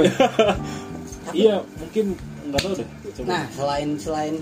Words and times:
iya 1.36 1.62
mungkin 1.78 2.04
nggak 2.50 2.60
tahu 2.62 2.74
deh 2.78 2.88
coba 3.14 3.26
Nah, 3.28 3.42
selain 3.54 3.88
selain 4.00 4.34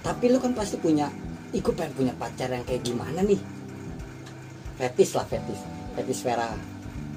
tapi 0.00 0.32
lu 0.32 0.38
kan 0.40 0.52
pasti 0.56 0.80
punya 0.80 1.12
ikut 1.52 1.76
pengen 1.76 1.92
punya 1.92 2.14
pacar 2.16 2.48
yang 2.48 2.64
kayak 2.64 2.80
gimana 2.86 3.20
nih? 3.26 3.36
Fetis 4.80 5.12
lah 5.12 5.28
fetis. 5.28 5.60
Fetis 5.92 6.24
Vera. 6.24 6.48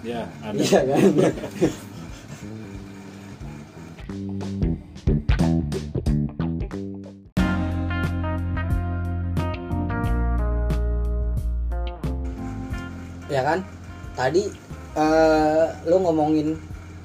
ya 0.04 0.28
ada 0.44 0.60
Iya 0.60 0.82
kan? 0.84 1.00
ya 13.32 13.42
kan? 13.48 13.60
Tadi 14.14 14.44
eh 14.94 15.66
lu 15.90 15.98
ngomongin 16.04 16.54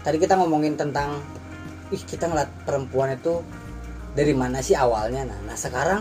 tadi 0.08 0.16
kita 0.16 0.40
ngomongin 0.40 0.72
tentang 0.72 1.20
ih 1.92 2.00
kita 2.00 2.32
ngeliat 2.32 2.48
perempuan 2.64 3.12
itu 3.12 3.44
dari 4.16 4.32
mana 4.32 4.64
sih 4.64 4.72
awalnya 4.72 5.28
nah, 5.28 5.36
nah 5.44 5.56
sekarang 5.56 6.00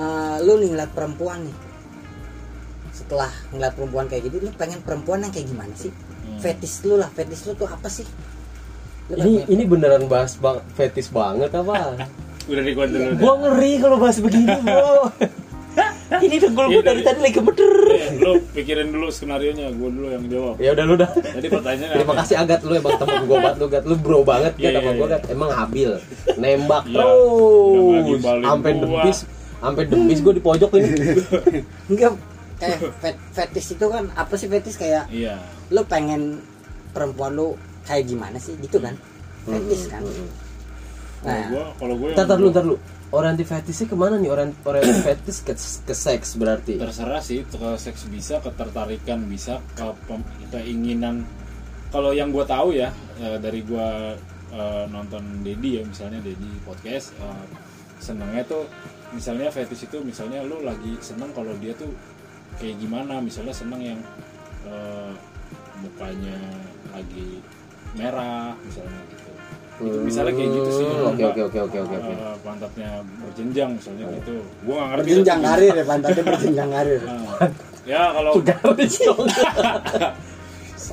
eh, 0.00 0.36
lu 0.40 0.56
nih 0.56 0.72
ngeliat 0.72 0.92
perempuan 0.96 1.44
nih 1.44 1.56
setelah 2.96 3.28
ngeliat 3.52 3.76
perempuan 3.76 4.08
kayak 4.08 4.32
gitu 4.32 4.48
lu 4.48 4.50
pengen 4.56 4.80
perempuan 4.80 5.20
yang 5.20 5.32
kayak 5.32 5.44
gimana 5.52 5.76
sih 5.76 5.92
Hmm. 6.28 6.36
fetis 6.44 6.84
lu 6.84 7.00
lah 7.00 7.08
fetis 7.08 7.48
lu 7.48 7.56
tuh 7.56 7.64
apa 7.64 7.88
sih 7.88 8.04
Lu 9.08 9.16
Ini 9.16 9.48
ini 9.48 9.64
beneran 9.64 10.04
bahas 10.04 10.36
bang, 10.36 10.60
fetis 10.76 11.08
banget 11.08 11.48
apa? 11.56 11.96
udah 12.52 12.62
di 12.64 12.72
dulu 12.76 13.08
gua 13.16 13.34
ngeri 13.40 13.72
kalau 13.80 13.96
bahas 13.96 14.20
begini, 14.20 14.52
Bro. 14.60 15.08
ini 16.24 16.36
dengkul 16.36 16.64
Iya, 16.64 16.74
gua 16.74 16.82
dari 16.82 16.94
dari- 16.94 17.04
tadi 17.04 17.18
lagi 17.20 17.34
gemeter. 17.34 17.72
Eh, 17.88 18.08
lu 18.18 18.32
pikirin 18.50 18.88
dulu 18.88 19.06
skenario 19.08 19.50
nya 19.52 19.68
gue 19.68 19.88
dulu 19.88 20.08
yang 20.08 20.24
jawab. 20.26 20.54
Ya 20.56 20.70
udah 20.72 20.84
lu 20.84 20.94
dah. 20.94 21.10
tadi 21.12 21.46
pertanyaannya 21.46 21.88
Terima 21.94 22.14
kasih 22.16 22.34
Agat 22.38 22.60
lu 22.62 22.72
emang 22.72 22.94
temen 22.96 23.22
gua 23.24 23.38
banget 23.38 23.56
lu 23.56 23.66
Gat 23.68 23.84
lu 23.84 23.94
bro 23.94 24.20
banget 24.22 24.52
Iya, 24.56 24.64
Gat 24.64 24.72
sama 24.74 24.84
iya, 24.84 24.92
gua 24.94 25.04
iya. 25.04 25.12
Gat 25.14 25.24
emang 25.28 25.50
habil. 25.50 25.90
Nembak 26.34 26.82
Iya, 26.84 26.94
terus. 26.94 28.20
sampai 28.42 28.70
debis 28.74 29.18
sampai 29.58 29.82
debis 29.84 30.18
gua 30.20 30.32
di 30.32 30.42
pojok 30.42 30.70
ini. 30.74 30.88
Enggak. 31.90 32.12
Kayak 32.58 32.78
fet- 32.98 33.22
fetis 33.30 33.66
itu 33.70 33.86
kan 33.86 34.04
apa 34.12 34.34
sih 34.34 34.46
fetis? 34.46 34.74
Kayak 34.74 35.06
iya. 35.08 35.38
lu 35.68 35.84
pengen 35.84 36.42
perempuan 36.90 37.30
lu 37.30 37.54
kayak 37.84 38.02
gimana 38.04 38.34
sih? 38.34 38.56
Gitu 38.56 38.78
kan? 38.78 38.96
Fetis 39.44 39.86
kan? 39.86 40.02
Kalau 41.18 41.28
nah. 41.28 41.46
Gue 41.48 41.64
kalau 41.74 41.94
gue 41.96 42.08
Ntar, 42.10 42.24
ntar 42.24 42.38
lu, 42.38 42.48
ntar 42.48 42.64
lu 42.64 42.76
Orientif 43.08 43.48
fetisnya 43.48 43.88
ke 43.88 43.96
mana 43.96 44.20
nih? 44.20 44.28
Orient, 44.28 44.52
orientif 44.68 45.00
fetis 45.00 45.38
ke, 45.40 45.56
ke 45.88 45.94
seks 45.96 46.36
berarti 46.36 46.76
terserah 46.76 47.24
sih 47.24 47.40
ke 47.48 47.56
seks 47.80 48.04
bisa 48.12 48.36
ketertarikan 48.44 49.24
bisa 49.24 49.64
pem- 50.04 50.28
keinginan 50.52 51.24
kalau 51.88 52.12
yang 52.12 52.28
gue 52.28 52.44
tahu 52.44 52.76
ya 52.76 52.92
eh, 53.16 53.40
dari 53.40 53.64
gue 53.64 53.88
eh, 54.52 54.84
nonton 54.92 55.40
Dedi 55.40 55.80
ya 55.80 55.82
misalnya 55.88 56.20
Dedi 56.20 56.52
podcast 56.68 57.16
eh, 57.16 57.46
senengnya 57.96 58.44
tuh 58.44 58.68
misalnya 59.16 59.48
fetish 59.48 59.88
itu 59.88 60.04
misalnya 60.04 60.44
lu 60.44 60.60
lagi 60.60 61.00
seneng 61.00 61.32
kalau 61.32 61.56
dia 61.56 61.72
tuh 61.72 61.88
kayak 62.60 62.76
gimana 62.76 63.24
misalnya 63.24 63.56
seneng 63.56 63.80
yang 63.80 64.00
eh, 64.68 65.12
mukanya 65.80 66.36
lagi 66.92 67.40
merah 67.96 68.52
misalnya 68.68 69.00
gitu 69.16 69.27
itu 69.80 69.98
misalnya 70.00 70.32
kayak 70.32 70.50
gitu 70.52 70.70
sih. 70.72 70.84
Hmm, 70.84 71.08
Oke 71.08 71.22
oke 71.24 71.40
oke 71.44 71.58
oke 71.60 71.78
oke 71.80 71.96
oke. 71.96 72.12
Eh, 72.12 72.36
pantatnya 72.40 72.90
berjenjang 73.20 73.70
misalnya 73.72 74.04
gitu. 74.12 74.34
Gue 74.60 74.74
gak 74.74 74.88
ngerti. 74.88 75.02
Berjenjang 75.04 75.40
karir 75.40 75.72
ya 75.72 75.84
pantatnya 75.84 76.22
berjenjang 76.24 76.70
karir. 76.70 77.00
Nah, 77.00 77.22
ya 77.92 78.02
kalau 78.10 78.32
Garis 78.38 78.94
dong. 79.06 79.26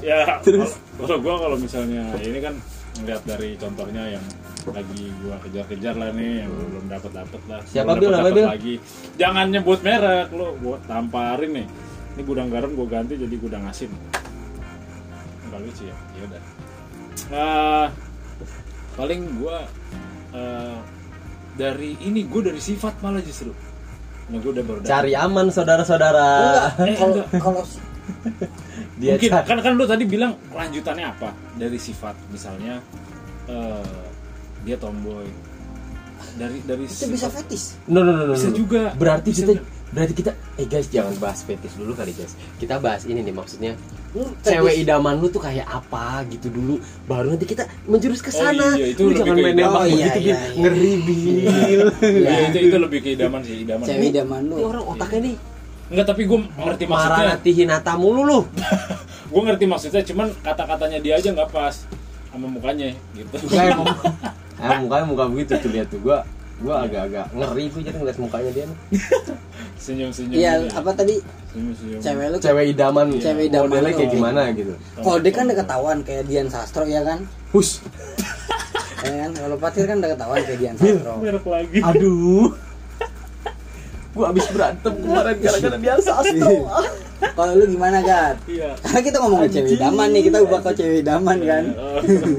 ya 0.02 0.20
terus? 0.40 0.72
kalau 0.96 1.18
gua 1.18 1.36
kalau 1.40 1.58
misalnya 1.58 2.04
ini 2.20 2.40
kan 2.40 2.56
ngeliat 2.96 3.24
dari 3.24 3.56
contohnya 3.56 4.04
yang 4.12 4.26
lagi 4.66 5.04
gua 5.20 5.36
kejar-kejar 5.40 5.94
lah 5.94 6.10
nih 6.12 6.44
yang 6.44 6.52
belum 6.52 6.86
dapat 6.88 7.12
dapat 7.14 7.42
lah 7.46 7.62
Siapa, 7.64 7.92
Belum 7.92 8.02
Bil? 8.02 8.12
dapet 8.14 8.32
Bil? 8.34 8.46
lagi. 8.46 8.76
Jangan 9.16 9.46
nyebut 9.50 9.80
merek 9.82 10.28
lo 10.32 10.54
gua 10.58 10.78
tamparin 10.84 11.52
nih. 11.54 11.68
Ini 12.16 12.22
gudang 12.24 12.48
garam 12.48 12.72
gua 12.72 12.88
ganti 12.88 13.16
jadi 13.16 13.36
gudang 13.36 13.64
asin. 13.66 13.92
Enggak 15.44 15.60
lucu 15.62 15.84
ya? 15.84 15.96
Ya 16.14 16.22
udah. 16.24 16.42
Eh, 17.26 17.88
paling 18.96 19.22
gua 19.36 19.68
eh, 20.32 20.78
dari 21.54 21.96
ini 22.02 22.26
gua 22.26 22.42
dari 22.46 22.60
sifat 22.60 23.00
malah 23.00 23.20
justru 23.20 23.52
nah 24.26 24.38
gua 24.38 24.52
udah 24.52 24.66
baru. 24.66 24.78
Cari 24.82 25.14
aman 25.14 25.48
saudara-saudara. 25.48 26.28
enggak 26.42 26.66
Eh, 26.82 26.96
kalau 26.96 27.14
enggak. 27.14 27.28
kalau 27.38 27.62
Dia 28.96 29.12
mungkin 29.14 29.30
cari- 29.30 29.46
kan 29.46 29.58
kan 29.62 29.72
lu 29.74 29.86
tadi 29.86 30.04
bilang 30.04 30.34
kelanjutannya 30.48 31.06
apa 31.08 31.30
dari 31.54 31.78
sifat 31.78 32.16
misalnya 32.30 32.80
eh, 33.46 33.96
dia 34.62 34.76
tomboy 34.76 35.26
dari 36.36 36.58
dari 36.64 36.84
itu 36.84 37.06
bisa 37.06 37.28
fetis 37.28 37.78
No 37.86 38.02
no 38.02 38.12
no 38.12 38.24
no. 38.26 38.34
Bisa 38.34 38.50
no. 38.50 38.56
juga. 38.56 38.96
Berarti 38.96 39.30
Bisa 39.30 39.40
kita 39.42 39.52
juga. 39.54 39.64
berarti 39.88 40.14
kita 40.16 40.32
eh 40.56 40.66
guys 40.66 40.88
jangan 40.90 41.14
bahas 41.16 41.40
fetis 41.42 41.74
dulu 41.76 41.94
kali 41.94 42.12
guys. 42.12 42.34
Kita 42.56 42.78
bahas 42.78 43.04
ini 43.04 43.22
nih 43.22 43.32
maksudnya 43.32 43.78
Lu 44.16 44.24
cewek 44.40 44.74
idaman 44.80 45.20
lu 45.20 45.28
tuh 45.28 45.44
kayak 45.44 45.68
apa 45.68 46.24
gitu 46.32 46.48
dulu? 46.48 46.80
Baru 47.04 47.36
nanti 47.36 47.44
kita 47.44 47.68
menjurus 47.84 48.24
ke 48.24 48.32
Oh 48.32 48.40
sana. 48.40 48.72
iya, 48.80 48.96
itu 48.96 49.04
lu 49.04 49.12
lebih 49.12 49.20
jangan 49.20 49.36
main 49.36 49.56
nembak 49.60 49.76
Oh 49.76 49.86
iya, 49.86 49.96
begitu 50.08 50.20
iya, 50.24 50.36
iya. 50.40 50.56
ngeri 50.56 50.92
bil. 51.04 51.82
ya, 52.00 52.32
itu 52.48 52.58
itu 52.64 52.78
lebih 52.80 53.00
ke 53.04 53.10
idaman 53.20 53.40
sih 53.44 53.56
idaman. 53.68 53.84
Cewek 53.84 54.08
idaman 54.16 54.42
lu. 54.48 54.56
Orang 54.64 54.84
otaknya 54.88 55.20
nih. 55.28 55.36
Enggak 55.86 56.06
tapi 56.10 56.22
gue 56.26 56.40
ngerti 56.42 56.84
maksudnya. 56.88 57.18
Maranati 57.20 57.52
Hinata 57.52 57.94
mulu 58.00 58.22
lu. 58.24 58.40
gue 59.36 59.42
ngerti 59.52 59.66
maksudnya 59.68 60.02
cuman 60.02 60.28
kata-katanya 60.40 60.98
dia 61.04 61.14
aja 61.20 61.30
nggak 61.36 61.50
pas 61.52 61.76
sama 62.32 62.48
mukanya 62.48 62.96
gitu. 63.14 63.36
Kayak 63.52 63.84
mau 63.84 63.86
eh, 64.64 64.80
mukanya 64.80 65.06
muka 65.06 65.24
begitu 65.28 65.52
tuh 65.60 65.70
lihat 65.76 65.88
tuh. 65.92 66.00
Gua 66.00 66.24
gua 66.64 66.88
agak-agak 66.88 67.26
ngeri 67.36 67.66
tuh 67.68 67.82
jadi 67.84 67.98
ngeliat 68.00 68.18
mukanya 68.20 68.52
dia 68.56 68.66
nih. 68.68 68.78
senyum 69.86 70.10
senyum 70.16 70.40
iya 70.40 70.54
apa 70.72 70.92
tadi? 70.96 71.20
Senyum 71.52 71.74
senyum 71.76 72.00
cewek 72.00 72.26
lu 72.32 72.38
Cewek 72.40 72.66
idaman, 72.72 73.06
Cewek 73.20 73.44
idaman 73.52 73.68
modelnya 73.68 73.92
kayak 73.92 74.12
gimana 74.16 74.42
gitu. 74.56 74.74
kalau 75.04 75.20
dia 75.20 75.32
kan 75.36 75.44
udah 75.52 75.58
ketahuan 75.60 75.98
kayak 76.08 76.24
Dian 76.32 76.48
Sastro 76.48 76.84
ya 76.88 77.02
kan? 77.04 77.20
Hus. 77.52 77.84
ya 79.04 79.16
kan? 79.28 79.32
Kalau 79.36 79.56
Patir 79.60 79.84
kan 79.84 80.00
udah 80.00 80.12
ketahuan 80.16 80.42
kayak 80.48 80.60
Dian 80.64 80.76
Sastro. 80.80 81.14
Merek 81.20 81.46
lagi. 81.46 81.78
Aduh. 81.84 82.48
Gua 84.16 84.32
abis 84.32 84.48
berantem 84.48 84.94
kemarin 84.96 85.36
gara-gara 85.44 85.76
dia 85.76 85.96
sastro. 86.00 86.72
kalau 87.36 87.52
lu 87.52 87.68
gimana 87.68 88.00
Gat? 88.00 88.40
Iya. 88.48 88.72
Karena 88.80 89.00
kita 89.04 89.18
ngomongin 89.20 89.50
cewek 89.52 89.72
idaman 89.76 90.08
nih 90.16 90.24
kita 90.32 90.38
bakal 90.48 90.72
cewek 90.72 91.04
idaman 91.04 91.38
kan? 91.44 91.64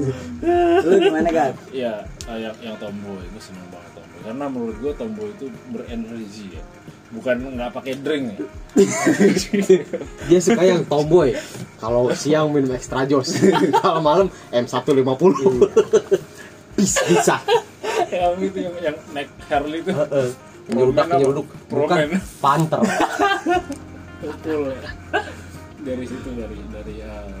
Lu 0.89 0.95
gimana 0.97 1.29
Gat? 1.29 1.53
Iya, 1.69 2.01
yang 2.33 2.55
yang 2.65 2.75
tomboy 2.81 3.21
gue 3.21 3.41
seneng 3.41 3.69
banget 3.69 3.86
karena 4.27 4.45
menurut 4.51 4.75
gue 4.83 4.91
tomboy 4.99 5.31
itu 5.31 5.47
berenergi 5.71 6.59
ya 6.59 6.63
bukan 7.15 7.35
nggak 7.55 7.71
pakai 7.71 7.93
drink 8.03 8.25
ya 8.35 8.37
Dia 10.29 10.39
suka 10.43 10.61
yang 10.61 10.85
tomboy. 10.85 11.33
Kalau 11.81 12.13
siang 12.13 12.53
minum 12.53 12.77
extra 12.77 13.09
jos. 13.09 13.41
Kalau 13.81 14.05
malam 14.05 14.27
M150. 14.53 15.33
Bisa 16.77 17.01
bisa. 17.09 17.35
yang 18.13 18.37
itu 18.37 18.61
yang, 18.61 18.75
yang 18.85 18.97
naik 19.17 19.33
Harley 19.49 19.81
itu 19.81 19.89
apa? 19.97 20.29
nyeruduk 20.69 21.47
bukan 21.71 22.21
panter. 22.43 22.83
betul 24.21 24.75
dari 25.87 26.03
situ 26.03 26.29
dari 26.35 26.59
dari 26.73 26.95
uh, 27.05 27.31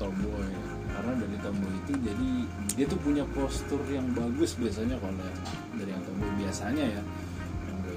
tomboy 0.00 0.50
karena 0.90 1.12
dari 1.22 1.36
tomboy 1.44 1.72
itu 1.86 1.92
jadi 2.02 2.30
dia 2.76 2.84
tuh 2.84 3.00
punya 3.00 3.24
postur 3.32 3.80
yang 3.88 4.04
bagus 4.12 4.52
biasanya 4.54 5.00
kalau 5.00 5.16
yang 5.16 5.38
dari 5.74 5.90
yang 5.90 6.02
tomboy 6.04 6.30
biasanya 6.36 6.84
ya 6.86 7.02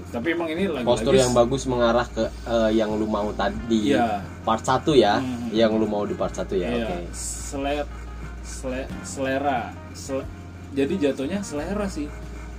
tapi 0.09 0.34
emang 0.34 0.50
ini 0.50 0.66
lagi 0.66 0.85
Postur 0.90 1.13
yang 1.13 1.38
bagus 1.38 1.69
mengarah 1.69 2.07
ke 2.09 2.25
eh, 2.25 2.71
yang 2.74 2.98
lu 2.98 3.06
mau 3.06 3.30
tadi. 3.30 3.94
Iya. 3.94 4.25
Part 4.42 4.65
1 4.65 4.98
ya. 4.98 5.21
Hmm. 5.21 5.54
Yang 5.54 5.71
lu 5.77 5.86
mau 5.86 6.01
di 6.01 6.18
part 6.18 6.33
1 6.33 6.50
ya. 6.57 6.65
Iya, 6.65 6.88
Oke. 6.89 6.98
sele- 7.13 7.86
sele- 8.42 8.89
selera. 9.06 9.69
Sele- 9.94 10.25
jadi 10.74 10.98
jatuhnya 10.98 11.45
selera 11.45 11.86
sih. 11.86 12.09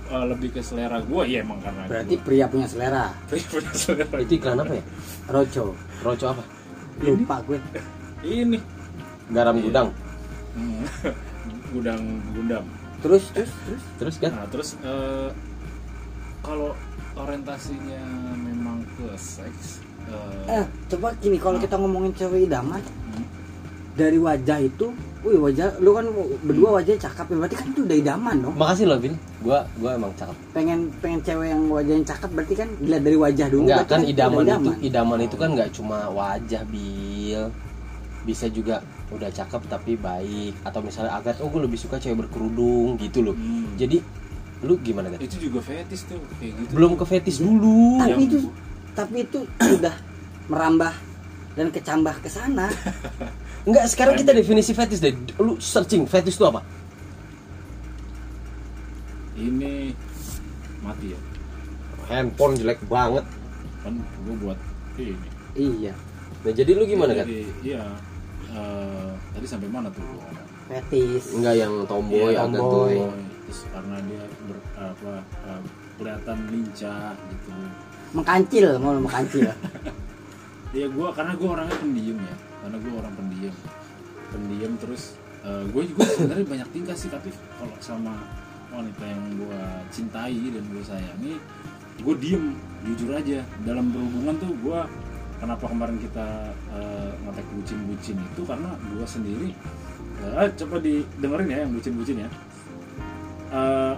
Eh, 0.07 0.25
lebih 0.27 0.55
ke 0.55 0.63
selera 0.63 1.03
gua 1.03 1.27
ya 1.27 1.43
emang 1.43 1.59
karena 1.59 1.87
berarti 1.87 2.15
gua- 2.15 2.23
pria 2.23 2.45
punya 2.47 2.67
selera 2.67 3.11
Pria 3.27 3.43
punya 3.43 3.73
selera. 3.73 4.15
Itu 4.15 4.31
iklan 4.31 4.59
apa 4.59 4.71
ya? 4.71 4.83
Roco 5.27 5.63
Roco 6.03 6.25
apa? 6.31 6.43
lupa 7.01 7.35
gue 7.43 7.59
Ini 8.21 8.59
Garam 9.27 9.59
Iya. 9.59 9.63
gudang. 9.67 9.87
Hmm. 10.55 10.83
gudang 11.71 12.03
gundam. 12.31 12.63
terus 13.01 13.33
terus 13.33 13.49
terus 13.65 13.83
Terus 13.97 14.15
kan? 14.21 14.31
Nah, 14.35 14.47
terus 14.47 14.69
eh, 14.79 15.29
kalau 16.41 16.71
orientasinya 17.13 18.03
memang 18.37 18.81
ke 18.95 19.09
seks 19.15 19.81
eh, 20.05 20.61
eh 20.61 20.65
coba 20.87 21.13
gini 21.17 21.37
kalau 21.37 21.57
kita 21.57 21.75
ngomongin 21.77 22.13
cewek 22.13 22.45
idaman 22.45 22.81
hmm, 22.81 23.25
dari 23.93 24.17
wajah 24.17 24.57
itu 24.57 24.89
wih 25.21 25.37
wajah 25.37 25.77
lu 25.77 25.93
kan 25.93 26.05
berdua 26.41 26.81
wajahnya 26.81 26.97
cakep 27.05 27.25
ya 27.29 27.35
berarti 27.37 27.55
kan 27.57 27.67
itu 27.69 27.81
udah 27.85 27.97
idaman 27.99 28.35
dong 28.41 28.55
Makasih 28.57 28.85
loh 28.89 28.97
Vin. 28.97 29.13
Gua 29.41 29.59
gua 29.77 29.93
emang 29.93 30.09
cakep. 30.17 30.33
pengen 30.49 30.79
pengen 30.97 31.19
cewek 31.21 31.47
yang 31.53 31.63
wajahnya 31.69 32.05
cakep 32.09 32.29
berarti 32.33 32.53
kan 32.57 32.69
dilihat 32.81 33.03
dari 33.05 33.17
wajah 33.19 33.47
dulu 33.49 33.61
Enggak 33.69 33.85
kan 33.85 34.01
udah 34.01 34.09
idaman 34.09 34.43
itu 34.45 34.71
idaman 34.81 35.19
itu 35.21 35.35
kan 35.37 35.49
nggak 35.53 35.69
cuma 35.77 35.97
wajah 36.09 36.63
bil. 36.65 37.43
Bisa 38.21 38.45
juga 38.49 38.81
udah 39.11 39.29
cakep 39.29 39.61
tapi 39.67 39.99
baik. 39.99 40.55
Atau 40.63 40.81
misalnya 40.81 41.15
Agat 41.19 41.43
oh 41.43 41.51
gue 41.51 41.61
lebih 41.67 41.77
suka 41.77 41.99
cewek 41.99 42.27
berkerudung 42.27 42.95
gitu 42.97 43.21
loh. 43.21 43.35
Hmm. 43.35 43.75
jadi 43.75 43.99
lu 44.61 44.77
gimana 44.77 45.09
Gat? 45.09 45.25
itu 45.25 45.49
juga 45.49 45.59
fetis 45.65 46.05
tuh 46.05 46.21
kayak 46.37 46.53
gitu. 46.53 46.71
Belum 46.77 46.93
ke 46.93 47.05
fetish 47.05 47.41
dulu. 47.41 47.97
Tapi 47.97 48.21
itu 48.29 48.37
tapi 48.93 49.17
itu 49.25 49.39
sudah 49.57 49.95
merambah 50.47 50.93
dan 51.57 51.67
kecambah 51.73 52.15
ke 52.21 52.29
sana. 52.29 52.69
Enggak 53.67 53.85
sekarang 53.89 54.15
kita 54.17 54.31
definisi 54.33 54.71
fetish 54.73 55.01
deh. 55.01 55.13
Lu 55.41 55.57
searching 55.57 56.05
fetish 56.05 56.37
itu 56.37 56.45
apa? 56.45 56.61
Ini 59.33 59.97
mati 60.85 61.13
ya? 61.13 61.19
Handphone 62.09 62.57
jelek 62.61 62.79
banget. 62.85 63.25
Kan 63.81 63.97
gue 63.97 64.35
buat 64.37 64.59
ini. 65.01 65.29
Iya. 65.57 65.93
Nah 66.41 66.53
jadi 66.53 66.71
lu 66.73 66.85
gimana 66.85 67.13
kan 67.17 67.25
iya 67.61 67.81
eh, 68.49 69.11
tadi 69.31 69.45
sampai 69.45 69.69
mana 69.69 69.87
tuh? 69.93 70.03
Fetis 70.65 71.35
enggak 71.35 71.55
yang 71.59 71.73
tomboy 71.85 72.31
Iya, 72.31 72.47
agak 72.47 72.61
tomboy. 72.63 72.95
tuh 72.95 73.11
terus 73.41 73.59
karena 73.67 73.95
dia 74.07 74.23
ber, 74.47 74.57
apa 74.79 75.11
eh, 75.45 75.61
kelihatan 75.99 76.37
lincah 76.49 77.11
gitu. 77.29 77.51
Mengkancil 78.11 78.67
mau 78.79 78.91
lu 78.95 79.01
mengkancil. 79.03 79.51
Ya 80.71 80.87
gue 80.87 81.07
karena 81.11 81.35
gue 81.35 81.49
orangnya 81.51 81.75
pendiam 81.83 82.15
ya. 82.15 82.35
Karena 82.63 82.77
gue 82.79 82.93
orang 82.95 83.13
pendiam. 83.19 83.55
Pendiam 84.31 84.73
terus 84.79 85.19
gue 85.43 85.83
juga 85.83 86.05
sebenarnya 86.07 86.45
banyak 86.47 86.69
tingkah 86.71 86.95
sih 86.95 87.11
tapi 87.11 87.27
kalau 87.59 87.75
sama 87.83 88.15
wanita 88.71 89.03
yang 89.03 89.19
gue 89.35 89.59
cintai 89.91 90.31
dan 90.31 90.63
gue 90.71 90.79
sayangi 90.79 91.33
gue 91.99 92.15
diem 92.23 92.55
jujur 92.87 93.11
aja. 93.11 93.43
Dalam 93.67 93.91
berhubungan 93.91 94.39
tuh 94.39 94.55
gue 94.63 94.79
kenapa 95.41 95.65
kemarin 95.65 95.97
kita 95.97 96.27
eh, 96.71 97.11
ngetek 97.25 97.47
bucin-bucin 97.51 98.17
itu? 98.21 98.41
Karena 98.45 98.69
gue 98.77 99.05
sendiri 99.05 99.49
ah, 100.37 100.45
coba 100.53 100.77
didengerin 100.77 101.49
ya 101.49 101.57
yang 101.65 101.71
bucin-bucin 101.73 102.17
ya. 102.21 102.29
Eh, 103.51 103.95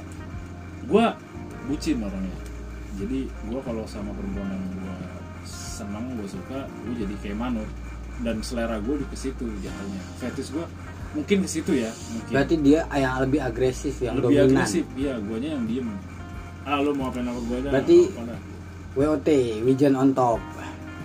gue 0.88 1.06
bucin 1.68 1.98
orangnya. 2.00 2.38
Jadi 2.95 3.19
gue 3.28 3.60
kalau 3.62 3.84
sama 3.86 4.16
perempuan 4.16 4.48
yang 4.48 4.66
gue 4.72 4.95
senang 5.44 6.16
gue 6.16 6.28
suka 6.31 6.63
gue 6.88 6.95
jadi 7.04 7.13
kayak 7.19 7.38
manut. 7.38 7.68
Dan 8.24 8.39
selera 8.39 8.80
gue 8.80 9.04
di 9.04 9.18
situ 9.18 9.44
jatuhnya. 9.60 10.01
Fetish 10.22 10.56
gue 10.56 10.66
mungkin 11.13 11.46
ke 11.46 11.50
situ 11.50 11.72
ya 11.75 11.92
mungkin. 12.10 12.31
Berarti 12.34 12.56
dia 12.57 12.80
yang 12.89 13.22
lebih 13.22 13.39
agresif 13.44 14.01
yang 14.01 14.18
lebih 14.18 14.48
dominan. 14.48 14.63
agresif 14.63 14.86
iya 14.96 15.13
guanya 15.19 15.50
yang 15.60 15.63
diem. 15.68 15.88
Ah 16.63 16.80
lu 16.80 16.96
mau 16.96 17.12
apain 17.12 17.28
apa 17.28 17.38
gue 17.38 17.57
Berarti- 17.68 18.10
apa. 18.16 18.38
WOT 18.94 19.30
Wijen 19.66 19.98
on 19.98 20.13
top 20.13 20.38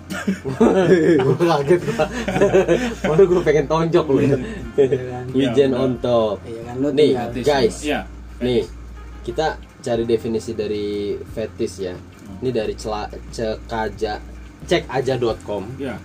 gue 0.09 1.35
kaget 1.37 1.81
gua. 1.85 2.07
baru 3.05 3.23
gue 3.29 3.41
pengen 3.45 3.67
tonjok 3.69 4.07
lu 4.09 4.21
ya. 4.25 4.37
Wijen 5.33 5.71
Iya, 5.73 5.79
on 5.79 5.93
top. 6.01 6.41
Iya 6.49 6.61
kan 6.65 6.75
lu 6.81 6.89
Nih, 6.97 7.13
guys. 7.45 7.85
iya 7.85 8.01
nih 8.39 8.63
kita 9.27 9.59
cari 9.85 10.05
definisi 10.09 10.57
dari 10.57 11.19
fetish 11.21 11.77
ya. 11.83 11.95
Ini 12.39 12.51
dari 12.55 12.73
cela 12.79 13.09
cekaja 13.33 14.21
cekaja.com 14.65 15.65
iya. 15.77 15.97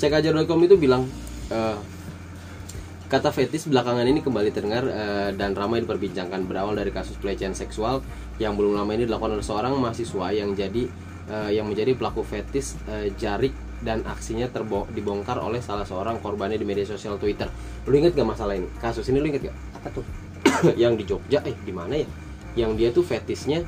Cekaja.com 0.00 0.58
itu 0.64 0.74
bilang 0.74 1.06
eh, 1.50 1.78
kata 3.04 3.30
fetish 3.30 3.70
belakangan 3.70 4.08
ini 4.08 4.18
kembali 4.24 4.50
terdengar 4.50 4.82
eh, 4.88 5.30
dan 5.38 5.54
ramai 5.54 5.84
diperbincangkan. 5.86 6.42
Berawal 6.48 6.74
dari 6.74 6.90
kasus 6.90 7.14
pelecehan 7.20 7.54
seksual 7.54 8.02
yang 8.42 8.58
belum 8.58 8.74
lama 8.74 8.90
ini 8.98 9.06
dilakukan 9.06 9.38
oleh 9.38 9.46
seorang 9.46 9.78
mahasiswa 9.78 10.26
yang 10.34 10.58
jadi 10.58 10.90
eh, 11.28 11.50
yang 11.54 11.66
menjadi 11.68 11.94
pelaku 11.94 12.22
fetish 12.22 12.76
eh, 12.86 13.12
jarik 13.14 13.52
dan 13.84 14.00
aksinya 14.04 14.48
terbo 14.48 14.88
dibongkar 14.90 15.36
oleh 15.36 15.60
salah 15.60 15.84
seorang 15.84 16.16
korbannya 16.18 16.56
di 16.56 16.64
media 16.64 16.88
sosial 16.88 17.20
Twitter. 17.20 17.48
Lu 17.84 17.92
inget 17.92 18.16
gak 18.16 18.24
masalah 18.24 18.56
ini? 18.56 18.64
Kasus 18.80 19.04
ini 19.12 19.20
lu 19.20 19.28
inget 19.28 19.52
gak? 19.52 19.56
apa 19.76 20.00
tuh 20.00 20.04
yang 20.80 20.96
di 20.96 21.04
Jogja 21.04 21.44
eh 21.44 21.52
di 21.60 21.68
mana 21.68 21.92
ya 22.00 22.08
yang 22.56 22.72
dia 22.72 22.88
tuh 22.88 23.04
fetisnya 23.04 23.60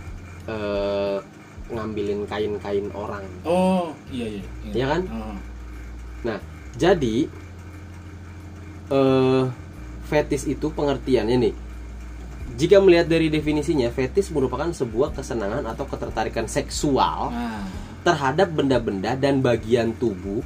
eh, 0.49 1.19
ngambilin 1.69 2.25
kain-kain 2.25 2.89
orang 2.95 3.27
oh 3.45 3.93
iya 4.09 4.41
iya 4.41 4.45
Iya 4.73 4.87
kan? 4.87 5.03
Oh. 5.13 5.37
nah 6.25 6.39
jadi 6.79 7.27
eh 8.87 9.43
fetis 10.07 10.47
itu 10.47 10.71
pengertiannya 10.71 11.37
nih 11.43 11.55
jika 12.55 12.79
melihat 12.79 13.11
dari 13.11 13.27
definisinya 13.27 13.91
fetis 13.91 14.31
merupakan 14.31 14.71
sebuah 14.71 15.13
kesenangan 15.19 15.67
atau 15.67 15.85
ketertarikan 15.91 16.47
seksual 16.47 17.35
nah 17.35 17.67
terhadap 18.07 18.55
benda-benda 18.55 19.19
dan 19.19 19.43
bagian 19.43 19.91
tubuh 19.99 20.39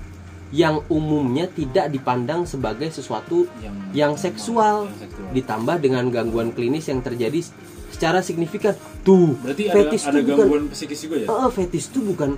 yang 0.50 0.80
umumnya 0.88 1.46
tidak 1.46 1.92
dipandang 1.92 2.48
sebagai 2.48 2.88
sesuatu 2.88 3.44
yang 3.60 3.76
yang 3.92 4.12
seksual. 4.16 4.88
yang 4.88 4.96
seksual. 4.96 5.30
ditambah 5.36 5.76
dengan 5.78 6.04
gangguan 6.08 6.50
klinis 6.56 6.88
yang 6.90 7.04
terjadi 7.04 7.44
secara 7.92 8.24
signifikan. 8.24 8.74
Tuh 9.04 9.36
berarti 9.44 9.70
ada 9.70 9.74
fetis 9.76 10.02
ada 10.08 10.18
tuh 10.18 10.22
bukan 10.24 10.38
gangguan 10.40 10.64
psikis 10.72 11.00
juga 11.06 11.16
ya? 11.22 11.26
Eh, 11.28 11.48
fetis 11.54 11.84
tuh 11.92 12.02
bukan 12.02 12.30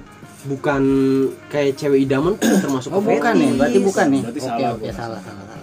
bukan 0.43 0.83
kayak 1.49 1.79
cewek 1.79 2.03
idaman 2.03 2.35
termasuk 2.37 2.91
oh 2.91 3.01
ke 3.01 3.15
bukan 3.17 3.33
fetis. 3.33 3.41
nih 3.41 3.51
berarti 3.57 3.79
bukan 3.79 4.07
nih. 4.11 4.23
Berarti 4.27 4.41
oke 4.43 4.51
salah 4.51 4.71
oke 4.75 4.89
salah 4.91 5.21
salah 5.23 5.45
salah 5.47 5.62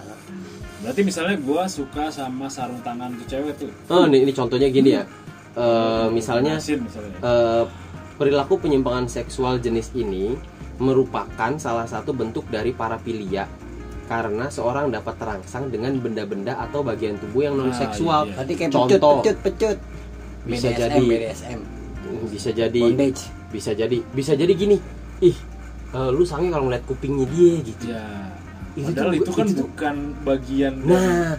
berarti 0.80 1.00
misalnya 1.04 1.36
gue 1.36 1.62
suka 1.68 2.08
sama 2.08 2.48
sarung 2.48 2.80
tangan 2.80 3.12
tuh 3.20 3.26
cewek 3.28 3.54
tuh 3.60 3.70
Oh, 3.92 4.08
nih 4.08 4.24
ini 4.24 4.32
contohnya 4.32 4.68
gini 4.72 4.96
ya. 4.96 5.04
Eh, 5.50 6.06
misalnya 6.08 6.56
eh, 6.62 7.64
perilaku 8.16 8.60
penyimpangan 8.62 9.10
seksual 9.10 9.58
jenis 9.60 9.92
ini 9.92 10.38
merupakan 10.80 11.52
salah 11.60 11.84
satu 11.84 12.16
bentuk 12.16 12.48
dari 12.48 12.72
parafilia 12.72 13.44
karena 14.08 14.50
seorang 14.50 14.90
dapat 14.90 15.14
terangsang 15.20 15.70
dengan 15.70 15.94
benda-benda 16.00 16.58
atau 16.58 16.82
bagian 16.82 17.14
tubuh 17.20 17.46
yang 17.46 17.54
non 17.54 17.70
seksual. 17.70 18.24
Ah, 18.24 18.26
iya, 18.26 18.34
berarti 18.34 18.52
kayak 18.58 18.70
Contoh. 18.74 18.88
pecut 18.88 19.02
pecut 19.22 19.36
pecut 19.44 19.76
Bisa 20.40 20.68
BDSM, 20.72 20.80
jadi. 20.80 21.02
BDSM 21.04 21.60
Bisa 22.26 22.50
jadi 22.50 22.80
bondage 22.80 23.22
bisa 23.50 23.70
jadi 23.74 23.98
bisa 24.14 24.32
jadi 24.38 24.52
gini. 24.54 24.78
Ih, 25.20 25.36
eh, 25.92 26.10
lu 26.10 26.22
sange 26.22 26.48
kalau 26.48 26.70
ngeliat 26.70 26.86
kupingnya 26.86 27.26
dia 27.28 27.52
gitu. 27.60 27.84
ya 27.90 28.02
Itu 28.80 28.88
padahal 28.90 29.10
tuh- 29.10 29.18
itu 29.18 29.30
kan 29.30 29.44
itu 29.44 29.52
tuh- 29.52 29.64
bukan 29.66 29.96
bagian 30.22 30.72
Nah, 30.80 31.32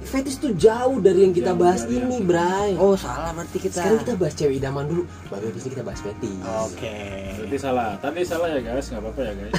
fetish 0.00 0.38
tuh 0.38 0.52
jauh 0.54 0.96
dari 0.98 1.20
yang 1.20 1.32
kita 1.32 1.52
Jauh 1.52 1.60
bahas 1.60 1.80
dari 1.82 1.94
yang 1.94 2.06
ini, 2.06 2.16
kita- 2.16 2.28
Bray. 2.28 2.70
oh 2.76 2.94
salah 2.94 3.30
berarti 3.30 3.58
kita 3.58 3.74
Sekarang 3.76 4.00
kita 4.00 4.12
bahas 4.14 4.34
cewek 4.34 4.54
idaman 4.56 4.84
dulu, 4.86 5.02
baru 5.28 5.44
habis 5.46 5.62
ini 5.62 5.70
kita 5.70 5.84
bahas 5.84 6.00
fetish. 6.00 6.40
oke 6.40 6.96
Berarti 7.38 7.56
salah. 7.58 7.90
Tadi 7.98 8.20
salah 8.22 8.48
ya 8.48 8.60
guys, 8.62 8.86
nggak 8.86 9.00
apa-apa 9.00 9.20
ya 9.20 9.32
guys. 9.34 9.54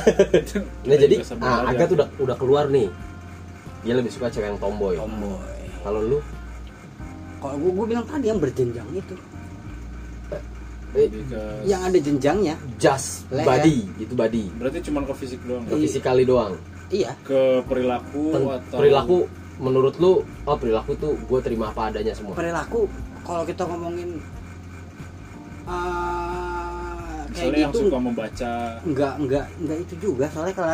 Nah 0.87 0.95
jadi 0.95 1.15
ah, 1.39 1.59
aja. 1.61 1.69
Agat 1.69 1.89
udah 1.91 2.07
udah 2.17 2.35
keluar 2.35 2.65
nih. 2.67 2.89
Dia 3.79 3.93
lebih 3.93 4.09
suka 4.09 4.27
cewek 4.27 4.47
yang 4.47 4.59
tomboy. 4.59 4.95
tomboy 4.95 5.37
Kalau 5.79 6.01
lu 6.01 6.17
kalau 7.39 7.55
gua, 7.55 7.71
gua 7.71 7.85
bilang 7.87 8.03
tadi 8.03 8.27
yang 8.27 8.35
berjenjang 8.35 8.83
itu 8.91 9.15
eh, 10.89 11.07
yang 11.63 11.85
ada 11.85 11.95
jenjangnya 11.95 12.57
just 12.75 13.29
Leher. 13.29 13.45
body, 13.45 13.77
itu 13.97 14.13
body. 14.13 14.49
berarti 14.57 14.81
cuma 14.81 15.05
ke 15.05 15.13
fisik 15.15 15.39
doang. 15.45 15.61
Ke 15.63 15.77
physically 15.77 16.25
doang. 16.25 16.57
Iya 16.89 17.11
Ke 17.21 17.61
perilaku 17.63 18.23
Pen- 18.31 18.45
atau 18.49 18.77
perilaku 18.77 19.17
menurut 19.57 19.95
lu 19.97 20.11
oh 20.43 20.55
perilaku 20.55 20.95
tuh 20.95 21.13
gue 21.19 21.39
terima 21.39 21.69
apa 21.69 21.89
adanya 21.89 22.13
semua. 22.13 22.31
perilaku 22.31 22.87
kalau 23.21 23.43
kita 23.43 23.63
ngomongin 23.63 24.17
uh, 25.65 27.21
kayak 27.29 27.43
misalnya 27.45 27.59
yang 27.59 27.71
gitu 27.71 27.79
suka 27.85 27.99
membaca 27.99 28.51
enggak 28.81 29.13
enggak 29.17 29.45
enggak 29.57 29.77
itu 29.79 29.93
juga 29.99 30.25
soalnya 30.29 30.55
kalau 30.55 30.71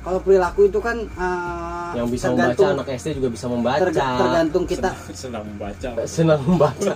kalau 0.00 0.20
perilaku 0.22 0.60
itu 0.64 0.78
kan 0.78 0.96
uh, 1.18 1.90
Yang 1.92 2.08
bisa 2.12 2.26
membaca 2.30 2.64
anak 2.70 2.86
SD 2.94 3.08
juga 3.18 3.28
bisa 3.28 3.46
membaca. 3.48 3.82
terga- 3.82 4.14
tergantung 4.16 4.64
kita 4.64 4.90
senang, 4.94 5.16
senang 5.16 5.44
membaca. 5.44 5.88
senang 6.16 6.40
membaca. 6.46 6.92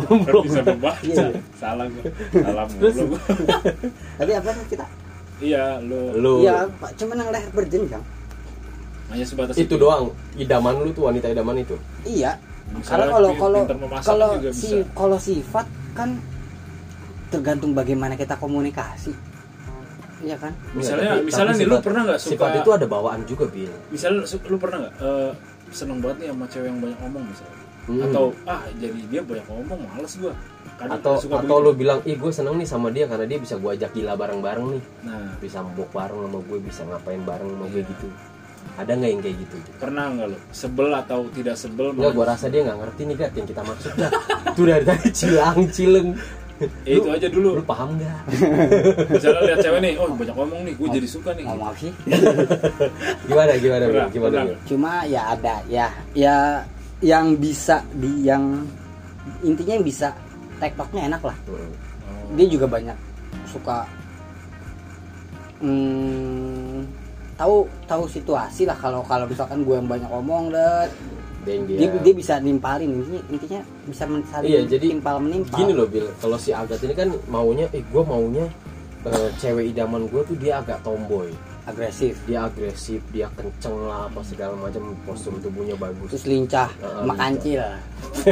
Kan 0.00 0.34
bisa 0.40 0.60
membaca. 0.62 1.02
Iya. 1.04 1.26
Salah 1.52 1.86
gua. 1.86 2.02
Salah 2.46 2.64
mulu. 2.66 2.88
gua. 3.10 3.20
tapi 4.16 4.32
apa 4.32 4.48
sih 4.54 4.66
kita 4.70 4.86
Iya, 5.42 5.82
lu. 5.82 6.00
Lu. 6.14 6.34
Iya 6.40 6.70
pak. 6.72 6.94
Cuman 6.96 7.18
yang 7.18 7.30
leher 7.30 7.50
berjenjang 7.50 8.04
hanya 9.10 9.26
sebatas 9.26 9.52
itu 9.54 9.74
doang. 9.74 10.08
Idaman 10.34 10.80
lu 10.80 10.90
tuh 10.90 11.04
wanita 11.04 11.28
idaman 11.28 11.58
itu. 11.58 11.76
iya. 12.02 12.38
Misalnya 12.72 13.12
karena 13.12 13.12
kalau 13.12 13.30
kalau 13.36 13.62
kalau 14.00 14.28
si 14.50 14.68
kalau 14.96 15.18
sifat 15.20 15.66
kan 15.92 16.16
tergantung 17.28 17.76
bagaimana 17.76 18.14
kita 18.14 18.32
komunikasi. 18.34 19.12
Iya 20.22 20.38
kan? 20.38 20.54
Misalnya- 20.72 21.18
Tapi- 21.18 21.26
misalnya 21.26 21.52
tapi 21.52 21.58
nih, 21.58 21.66
lu 21.66 21.74
sifat- 21.74 21.84
pernah 21.84 22.02
nggak 22.06 22.20
suka- 22.22 22.32
Sifat 22.32 22.50
itu 22.56 22.70
ada 22.72 22.86
bawaan 22.86 23.20
juga, 23.26 23.44
Bil. 23.50 23.72
Misalnya 23.90 24.22
lu 24.24 24.56
pernah 24.56 24.78
nggak? 24.80 24.94
Eh, 25.02 25.30
seneng 25.68 25.98
banget 25.98 26.16
nih 26.16 26.28
sama 26.30 26.44
cewek 26.46 26.68
yang 26.70 26.78
banyak 26.78 26.98
ngomong 27.02 27.24
misalnya. 27.26 27.61
Hmm. 27.82 28.04
Atau 28.04 28.30
ah 28.44 28.62
jadi 28.74 29.00
dia 29.06 29.20
banyak 29.20 29.42
ngomong 29.44 29.80
males 29.86 30.14
gua. 30.16 30.30
Kadang 30.72 30.94
atau 30.96 31.12
suka 31.16 31.34
atau 31.36 31.56
lu 31.58 31.70
begitu. 31.70 31.80
bilang 31.80 31.98
ih 32.04 32.14
gue 32.14 32.32
seneng 32.32 32.54
nih 32.54 32.64
sama 32.64 32.88
dia 32.88 33.04
karena 33.04 33.26
dia 33.26 33.36
bisa 33.36 33.54
gue 33.54 33.70
ajak 33.72 33.90
gila 33.92 34.14
bareng-bareng 34.14 34.66
nih 34.72 34.82
Nah, 35.04 35.34
bisa 35.36 35.58
mabok 35.60 35.90
bareng 35.90 36.20
sama 36.22 36.38
gue 36.40 36.58
bisa 36.60 36.80
ngapain 36.84 37.20
bareng 37.20 37.48
sama 37.48 37.66
gue 37.66 37.82
Iya. 37.82 37.90
gitu 37.90 38.08
ada 38.72 38.92
nggak 38.94 39.10
yang 39.10 39.20
kayak 39.20 39.36
gitu 39.38 39.56
pernah 39.76 40.04
nggak 40.08 40.26
lu 40.28 40.38
sebel 40.50 40.88
atau 40.92 41.20
tidak 41.28 41.56
sebel 41.56 41.90
Enggak, 41.92 42.14
gue 42.14 42.24
rasa 42.24 42.46
dia 42.46 42.62
nggak 42.62 42.78
ngerti 42.78 43.02
nih 43.04 43.16
gat 43.16 43.32
yang 43.32 43.46
kita 43.46 43.62
maksud 43.62 43.90
gat. 43.92 44.12
Tuh 44.56 44.64
dari 44.64 44.84
tadi 44.86 45.08
cilang 45.12 45.58
cileng. 45.68 46.08
Ya, 46.86 46.94
itu 46.94 47.08
aja 47.10 47.26
dulu 47.26 47.58
lu 47.58 47.64
paham 47.64 47.88
nggak 47.92 48.18
misalnya 49.12 49.40
lihat 49.44 49.58
cewek 49.60 49.80
nih 49.82 49.92
oh 49.98 50.08
banyak 50.08 50.30
ngomong 50.32 50.60
nih 50.62 50.72
gue 50.72 50.88
jadi 50.94 51.08
suka 51.10 51.30
nih 51.34 51.42
ngomong 51.44 51.74
sih 51.74 51.90
gimana 53.28 53.52
gimana 53.56 53.84
gimana 54.08 54.30
kurang. 54.30 54.46
Bil? 54.46 54.56
cuma 54.64 54.92
ya 55.04 55.22
ada 55.28 55.54
ya 55.66 55.86
ya 56.12 56.62
yang 57.02 57.34
bisa 57.36 57.82
di 57.92 58.24
yang 58.24 58.62
intinya 59.42 59.76
yang 59.76 59.86
bisa 59.86 60.14
tektoknya 60.62 61.10
enak 61.10 61.22
lah. 61.26 61.36
Hmm. 61.50 61.74
Dia 62.38 62.46
juga 62.48 62.66
banyak 62.70 62.96
suka 63.50 63.84
hmm, 65.60 66.86
tahu 67.36 67.68
tahu 67.84 68.02
situasi 68.08 68.64
lah 68.64 68.76
kalau 68.76 69.04
kalau 69.04 69.28
misalkan 69.28 69.66
gue 69.66 69.76
yang 69.76 69.88
banyak 69.88 70.08
ngomong 70.08 70.48
Dan 71.42 71.66
dia 71.66 71.90
dia 71.90 72.14
bisa 72.14 72.38
nimpalin 72.38 73.02
intinya 73.02 73.20
intinya 73.28 73.60
bisa 73.82 74.06
men- 74.06 74.22
saling 74.30 74.46
Iya, 74.46 74.60
jadi 74.78 74.94
timpal 74.94 75.18
menimpal. 75.18 75.58
gini 75.58 75.72
loh 75.74 75.90
Bil. 75.90 76.06
Kalau 76.22 76.38
si 76.38 76.54
Agat 76.54 76.78
ini 76.86 76.94
kan 76.94 77.10
maunya 77.26 77.66
eh 77.74 77.82
gue 77.82 78.02
maunya 78.06 78.46
eh, 79.02 79.28
cewek 79.42 79.74
idaman 79.74 80.06
gue 80.06 80.22
tuh 80.22 80.38
dia 80.38 80.62
agak 80.62 80.78
tomboy 80.86 81.34
agresif. 81.64 82.14
Dia 82.26 82.46
agresif 82.46 83.00
dia 83.10 83.26
kenceng 83.32 83.78
lah 83.84 84.06
apa 84.06 84.20
segala 84.22 84.54
macam 84.56 84.94
postur 85.02 85.36
tubuhnya 85.38 85.76
bagus. 85.76 86.10
Terus 86.12 86.26
lincah 86.26 86.68
Ah, 86.78 87.02
sama 87.02 87.02
lincah. 87.04 87.16
kancil 87.18 87.62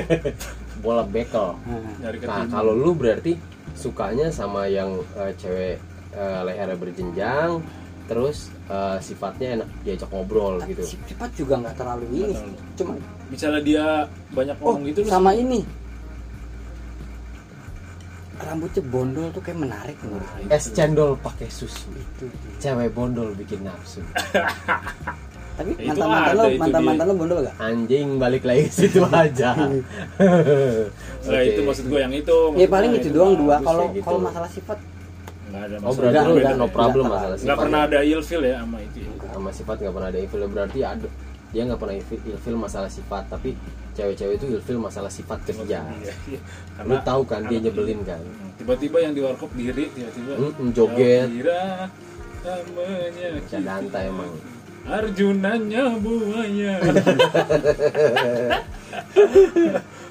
bola 0.85 1.05
bekel. 1.05 1.49
Hmm. 1.67 1.85
Nah 2.25 2.45
kalau 2.49 2.73
lu 2.73 2.93
berarti 2.93 3.37
sukanya 3.77 4.29
sama 4.29 4.67
yang 4.67 4.99
eh, 5.15 5.33
cewek 5.37 5.77
eh, 6.11 6.41
lehernya 6.45 6.77
berjenjang 6.77 7.61
terus 8.05 8.51
eh, 8.67 8.99
sifatnya 8.99 9.63
enak 9.63 9.69
diajak 9.87 10.11
ngobrol 10.11 10.59
gitu. 10.67 10.83
sifat 10.83 11.31
juga 11.39 11.63
nggak 11.63 11.79
terlalu 11.79 12.07
ini 12.11 12.35
cuma 12.75 12.99
misalnya 13.31 13.63
dia 13.63 13.87
banyak 14.35 14.57
oh 14.59 14.75
ngomong 14.75 14.91
gitu 14.91 15.07
lu 15.07 15.09
sama 15.09 15.31
ini 15.31 15.63
rambutnya 18.41 18.83
bondol 18.83 19.29
tuh 19.31 19.43
kayak 19.45 19.59
menarik 19.61 19.97
menurut 20.01 20.29
gue. 20.37 20.49
es 20.49 20.65
cendol 20.73 21.17
pakai 21.21 21.49
susu. 21.53 21.91
Itu 21.93 22.27
cewek 22.59 22.91
bondol 22.93 23.37
bikin 23.37 23.65
nafsu. 23.65 24.01
Tapi 25.61 25.77
mantan 25.77 26.09
mantan 26.09 26.33
ada, 26.33 26.41
lo 26.41 26.45
mantan 26.57 26.83
mantan 26.89 27.05
lo 27.05 27.15
bondol 27.21 27.39
gak 27.45 27.57
anjing 27.61 28.07
balik 28.17 28.43
lagi 28.49 28.65
ke 28.65 28.73
situ 28.73 29.05
aja. 29.13 29.51
Nah, 29.61 29.77
Oke. 31.21 31.49
itu 31.53 31.61
maksud 31.61 31.85
gue 31.85 32.01
yang 32.01 32.15
itu 32.17 32.37
ya 32.57 32.65
paling 32.65 32.91
itu 32.97 33.09
doang 33.13 33.37
dua. 33.37 33.61
kalau 33.61 33.93
gitu. 33.93 34.05
kalau 34.09 34.19
masalah 34.25 34.49
sifat. 34.49 34.79
Nggak 35.51 35.63
ada 35.67 35.77
oh 35.77 35.81
masalah. 35.83 35.97
berarti 35.99 36.17
Enggak, 36.17 36.25
lu 36.25 36.35
enggak, 36.41 36.57
no 36.57 36.67
problem 36.71 37.05
enggak 37.05 37.17
masalah 37.19 37.37
nggak 37.37 37.45
sifat. 37.45 37.61
pernah 37.61 37.81
ya? 37.81 37.89
ada 37.91 37.99
ilfil 38.07 38.41
ya 38.41 38.55
sama 38.65 38.79
itu 38.81 38.99
ya. 39.05 39.11
sama 39.35 39.51
sifat 39.53 39.77
nggak 39.85 39.95
pernah 39.95 40.09
ada 40.09 40.19
ilfil 40.23 40.41
berarti 40.49 40.79
ada 40.81 41.07
dia 41.51 41.63
nggak 41.67 41.81
pernah 41.83 41.95
ilfil 41.99 42.57
masalah 42.57 42.91
sifat 42.91 43.23
tapi 43.29 43.51
cewek-cewek 43.95 44.35
itu 44.39 44.47
ilfil 44.57 44.79
masalah 44.79 45.11
sifat 45.11 45.43
kerja. 45.45 45.83
Iya, 45.83 46.15
iya. 46.31 46.41
lu 46.87 46.97
tahu 47.03 47.27
kan 47.27 47.45
dia 47.51 47.59
nyebelin 47.59 48.05
kan? 48.07 48.21
Tiba-tiba 48.57 48.99
yang 49.03 49.13
di 49.17 49.21
warkop 49.25 49.51
diri 49.57 49.91
tiba-tiba 49.93 50.33
Mm-mm, 50.39 50.73
joget. 50.73 51.29
Cadanta 53.51 53.99
emang. 54.05 54.31
Arjunanya 54.89 55.93
buaya. 56.01 56.81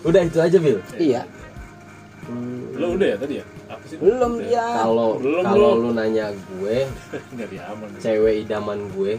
Udah 0.08 0.22
itu 0.24 0.40
aja 0.40 0.58
Bil 0.62 0.80
iya. 0.96 1.28
Hmm, 2.30 2.78
lo 2.78 2.94
udah 2.94 3.08
ya 3.10 3.18
tadi 3.18 3.42
ya? 3.42 3.46
Apa 3.68 3.84
sih? 3.90 3.98
Belum 3.98 4.38
Udah. 4.38 4.54
ya 4.54 4.68
kalau 4.86 5.18
kalau 5.42 5.72
lu 5.82 5.90
nanya 5.98 6.30
gue 6.30 6.86
cewek 8.06 8.46
idaman 8.46 8.86
gue 8.94 9.18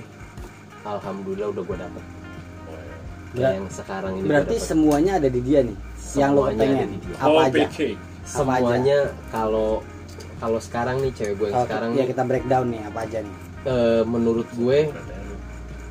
alhamdulillah 0.86 1.50
udah 1.50 1.64
gue 1.66 1.76
dapet 1.76 2.04
yang 3.32 3.62
sekarang 3.70 4.12
ini 4.18 4.26
berarti 4.26 4.48
gue 4.50 4.58
dapet. 4.58 4.68
semuanya 4.68 5.12
ada 5.16 5.28
di 5.30 5.40
dia 5.40 5.60
nih 5.62 5.76
yang 6.16 6.30
lo 6.34 6.40
Semuanya 6.42 6.58
pengen. 6.58 6.76
ada 6.76 6.86
di 6.86 6.98
dia. 6.98 7.14
apa 7.14 7.28
oh 7.28 7.38
aja? 7.38 7.52
BK 7.54 7.78
semuanya 8.26 8.98
kalau 9.30 9.70
kalau 10.40 10.58
sekarang 10.58 10.96
nih 10.98 11.12
cewek 11.12 11.34
gue 11.36 11.46
yang 11.46 11.54
Kalau 11.54 11.66
sekarang 11.68 11.90
ya 11.92 11.96
nih. 11.96 12.08
kita 12.10 12.22
breakdown 12.24 12.66
nih 12.68 12.80
apa 12.82 12.98
aja 13.04 13.18
nih? 13.20 13.36
Eh, 13.60 14.02
menurut 14.04 14.48
gue 14.56 14.78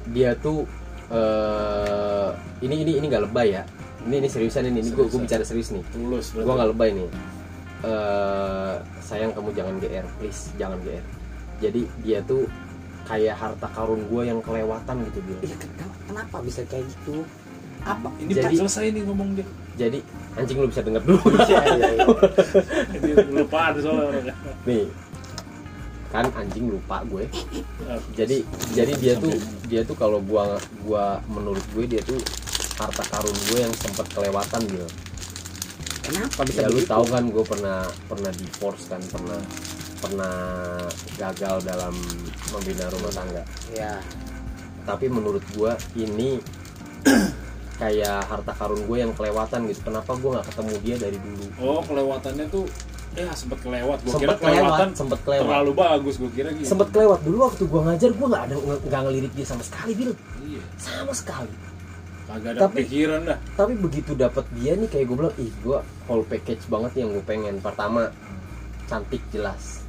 dia 0.09 0.31
tuh 0.35 0.65
eh 1.09 2.29
ini 2.59 2.75
ini 2.81 2.91
ini 2.97 3.05
nggak 3.07 3.23
lebay 3.29 3.47
ya. 3.55 3.63
Ini 3.99 4.15
ini 4.19 4.27
seriusan 4.27 4.63
ini 4.67 4.79
ini 4.81 4.89
gue 4.89 5.05
bicara 5.05 5.43
serius 5.43 5.69
nih. 5.69 5.83
Tulus 5.93 6.33
gue 6.33 6.43
nggak 6.43 6.69
lebay 6.73 6.89
nih. 6.97 7.09
Eh 7.79 8.73
sayang 8.99 9.31
kamu 9.31 9.49
jangan 9.55 9.73
gr 9.79 10.05
please 10.19 10.51
jangan 10.53 10.77
gr 10.83 11.01
jadi 11.59 11.81
dia 12.03 12.19
tuh 12.23 12.43
kayak 13.09 13.35
harta 13.35 13.67
karun 13.67 14.05
gue 14.05 14.21
yang 14.23 14.39
kelewatan 14.39 14.95
gitu 15.09 15.19
dia 15.25 15.39
Iya, 15.43 15.55
ken- 15.57 15.97
kenapa 16.05 16.37
bisa 16.39 16.61
kayak 16.63 16.85
gitu? 16.85 17.25
Apa? 17.81 18.13
Ini 18.21 18.31
Jadi- 18.31 18.55
selesai 18.55 18.85
nih 18.91 19.03
ngomong 19.03 19.29
dia. 19.33 19.47
Jadi 19.75 19.99
anjing 20.35 20.57
lu 20.59 20.67
bisa 20.69 20.85
denger 20.85 21.01
dulu. 21.01 21.17
Iya, 21.49 21.61
iya, 21.73 21.89
iya. 21.97 23.15
Lupa 23.33 23.73
ada 23.73 23.79
soalnya 23.81 24.35
nih 24.63 24.85
kan 26.09 26.25
anjing 26.33 26.65
lupa 26.67 27.05
gue. 27.05 27.25
Ah, 27.85 28.01
jadi 28.13 28.41
jadi 28.73 28.93
dia 28.95 29.13
tuh 29.15 29.33
dia 29.65 29.81
tuh 29.81 29.93
kalau 29.93 30.17
gua 30.19 30.57
gua 30.81 31.21
menurut 31.25 31.61
gue 31.69 31.85
dia 31.85 32.01
tuh 32.01 32.17
harta 32.77 33.05
karun 33.05 33.37
gue 33.47 33.59
yang 33.59 33.73
sempat 33.75 34.09
kelewatan 34.09 34.61
gitu 34.65 34.87
kenapa 36.01 36.41
bisa 36.41 36.65
ya 36.65 36.69
lu 36.71 36.81
tahu 36.81 37.05
kan 37.05 37.23
gue 37.27 37.45
pernah 37.45 37.79
pernah 38.07 38.31
divorce 38.31 38.87
kan 38.87 38.97
pernah 39.05 39.37
pernah 39.99 40.35
gagal 41.15 41.55
dalam 41.67 41.93
membina 42.55 42.85
rumah 42.89 43.11
tangga. 43.13 43.43
Ya 43.71 43.99
tapi 44.89 45.05
menurut 45.05 45.45
gue 45.53 45.71
ini 46.01 46.41
kayak 47.81 48.25
harta 48.25 48.51
karun 48.57 48.81
gue 48.89 48.97
yang 48.97 49.13
kelewatan 49.13 49.69
gitu. 49.69 49.85
Kenapa 49.85 50.17
gue 50.17 50.29
nggak 50.33 50.47
ketemu 50.49 50.73
dia 50.81 50.95
dari 50.97 51.17
dulu? 51.21 51.45
Oh 51.61 51.81
kelewatannya 51.85 52.45
tuh 52.49 52.65
ya 53.17 53.29
sempet 53.33 53.59
kelewat. 53.61 53.97
Gua 54.05 54.13
kira 54.17 54.33
sempet 54.33 54.39
kelewat 54.41 54.57
kelewatan 54.57 54.89
sempet 54.95 55.19
kelewat. 55.25 55.45
terlalu 55.45 55.71
bagus 55.73 56.15
gua 56.17 56.31
kira 56.33 56.49
gitu. 56.53 56.67
Sempet 56.67 56.87
kelewat. 56.93 57.19
Dulu 57.25 57.37
waktu 57.45 57.63
gue 57.65 57.81
ngajar 57.85 58.09
gue 58.13 58.27
nggak 58.29 58.43
ada 58.49 58.55
nggak 58.85 59.01
ngelirik 59.05 59.33
dia 59.37 59.45
sama 59.45 59.63
sekali 59.65 59.91
bil. 59.97 60.11
Iya. 60.45 60.61
Sama 60.77 61.13
sekali. 61.13 61.53
Kagak 62.29 62.49
ada 62.53 62.59
Tapi- 62.69 62.85
pikiran 62.85 63.21
dah. 63.25 63.39
tapi 63.57 63.73
begitu 63.73 64.13
dapat 64.13 64.45
dia 64.53 64.77
nih 64.77 64.85
kayak 64.85 65.05
gue 65.09 65.15
bilang 65.17 65.35
ih 65.41 65.49
gue 65.65 65.79
whole 66.05 66.25
package 66.29 66.61
banget 66.69 66.91
yang 67.01 67.09
gue 67.13 67.25
pengen. 67.25 67.57
Pertama 67.57 68.13
cantik 68.85 69.21
jelas 69.33 69.88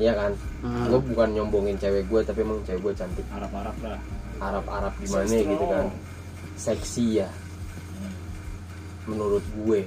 Iya 0.00 0.12
kan? 0.16 0.32
Hmm. 0.64 0.88
gue 0.88 1.00
bukan 1.12 1.28
nyombongin 1.36 1.76
cewek 1.76 2.08
gue 2.08 2.20
tapi 2.24 2.40
emang 2.40 2.64
cewek 2.64 2.80
gue 2.80 2.92
cantik. 2.96 3.26
Arab-Arab 3.28 3.76
lah. 3.84 4.00
Arab 4.40 4.64
Arab 4.72 4.92
gimana 4.96 5.28
Sestro. 5.28 5.52
gitu 5.52 5.64
kan. 5.68 5.86
Seksi 6.56 7.04
ya. 7.20 7.28
Menurut 9.04 9.44
gue. 9.60 9.84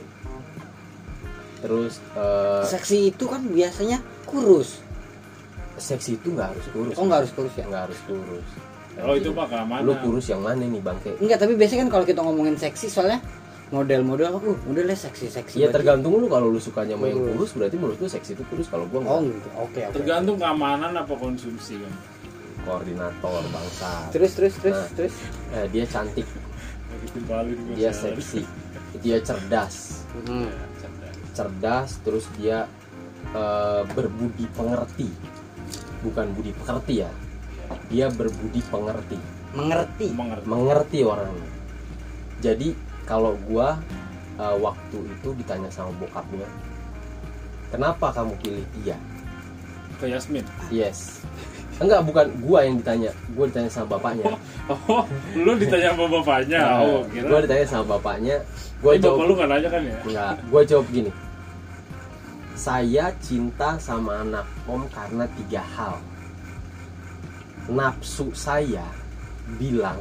Terus 1.66 1.98
eh, 2.14 2.64
seksi 2.70 2.98
itu 3.10 3.26
kan 3.26 3.42
biasanya 3.50 3.98
kurus. 4.30 4.78
Seksi 5.82 6.22
itu 6.22 6.30
nggak 6.38 6.54
harus 6.54 6.66
kurus. 6.70 6.96
Oh 7.02 7.10
nggak 7.10 7.20
harus 7.26 7.32
kurus 7.34 7.54
ya? 7.58 7.66
Nggak 7.66 7.84
harus 7.90 8.00
kurus. 8.06 8.48
Oh 9.02 9.18
itu 9.18 9.34
mah 9.34 9.50
keamanan. 9.50 9.90
Lu 9.90 9.94
kurus 9.98 10.30
yang 10.30 10.46
mana 10.46 10.62
nih 10.62 10.78
bangke 10.78 11.18
enggak 11.18 11.42
tapi 11.42 11.58
biasanya 11.58 11.90
kan 11.90 11.90
kalau 11.98 12.06
kita 12.06 12.22
ngomongin 12.22 12.54
seksi 12.54 12.86
soalnya 12.94 13.18
model-model 13.74 14.30
uh 14.38 14.58
modelnya 14.70 14.94
seksi 14.94 15.34
seksi 15.34 15.56
ya 15.58 15.68
banget. 15.68 15.82
tergantung 15.82 16.22
lu. 16.22 16.30
Kalau 16.30 16.48
lu 16.54 16.62
sukanya 16.62 16.94
sama 16.94 17.10
yang 17.10 17.26
Kurus. 17.26 17.34
kurus 17.34 17.52
berarti 17.58 17.76
menurut 17.82 17.98
lu 17.98 18.08
seksi 18.08 18.32
itu 18.38 18.44
kurus. 18.46 18.68
Kalau 18.70 18.86
gue 18.86 19.02
oh 19.02 19.20
nggak 19.20 19.34
gitu. 19.34 19.50
oke 19.58 19.80
oke. 19.90 19.96
Tergantung 19.98 20.38
keamanan 20.38 20.94
apa 20.94 21.14
konsumsi 21.18 21.82
kan? 21.82 21.94
Koordinator 22.64 23.42
bangsa. 23.50 23.92
Terus 24.14 24.32
terus 24.38 24.54
terus 24.62 24.78
Nah. 24.78 24.90
terus. 24.94 25.16
Eh, 25.58 25.66
dia 25.74 25.86
cantik. 25.90 26.28
Gua 27.26 27.42
dia 27.74 27.90
seksi. 27.90 28.46
Dia 29.02 29.18
cerdas. 29.26 30.06
Hmm. 30.14 30.46
Ya, 30.46 30.54
cerdas. 30.78 31.16
cerdas 31.34 31.90
terus 32.06 32.26
dia 32.38 32.70
eh, 33.34 33.82
berbudi 33.98 34.46
pengerti. 34.54 35.10
Bukan 36.06 36.30
budi 36.38 36.54
pekerti 36.54 37.02
ya. 37.02 37.10
Dia 37.90 38.14
berbudi 38.14 38.62
pengerti. 38.70 39.18
Mengerti. 39.58 40.08
Mengerti. 40.14 40.46
Mengerti 40.46 41.00
orangnya. 41.02 41.50
Jadi 42.44 42.93
kalau 43.04 43.36
gua 43.48 43.80
eh, 44.40 44.56
waktu 44.60 44.98
itu 45.08 45.30
ditanya 45.40 45.70
sama 45.70 45.92
bokapnya 46.00 46.48
kenapa 47.74 48.14
kamu 48.14 48.34
pilih 48.44 48.66
dia 48.82 48.98
ke 50.02 50.10
Yasmin? 50.10 50.44
Yes. 50.68 51.24
Enggak 51.82 52.06
bukan 52.06 52.28
gua 52.44 52.66
yang 52.68 52.78
ditanya 52.78 53.10
gua 53.34 53.46
ditanya 53.50 53.70
sama 53.72 53.98
bapaknya. 53.98 54.36
Oh 54.70 55.04
lu 55.46 55.58
ditanya 55.58 55.96
sama 55.96 56.06
bapaknya? 56.22 56.62
Oh 56.84 57.02
kira. 57.10 57.28
gua 57.30 57.40
ditanya 57.42 57.66
sama 57.66 57.86
bapaknya 57.98 58.38
gua 58.84 58.92
Tapi 58.94 59.00
bapak 59.00 59.16
jawab 59.16 59.28
lu 59.28 59.34
nggak 59.40 59.50
nanya 59.50 59.70
kan 59.72 59.82
ya? 59.88 59.98
Enggak, 60.04 60.34
gue 60.52 60.62
jawab 60.68 60.88
gini. 60.92 61.12
Saya 62.54 63.06
cinta 63.24 63.70
sama 63.80 64.12
anak 64.22 64.46
om 64.68 64.84
karena 64.92 65.26
tiga 65.40 65.64
hal. 65.64 65.96
Nafsu 67.72 68.28
saya 68.36 68.84
bilang 69.56 69.98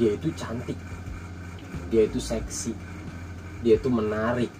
dia 0.00 0.16
itu 0.16 0.32
cantik, 0.32 0.80
dia 1.90 2.06
itu 2.06 2.22
seksi, 2.22 2.72
dia 3.62 3.76
itu 3.76 3.88
menarik, 3.90 4.50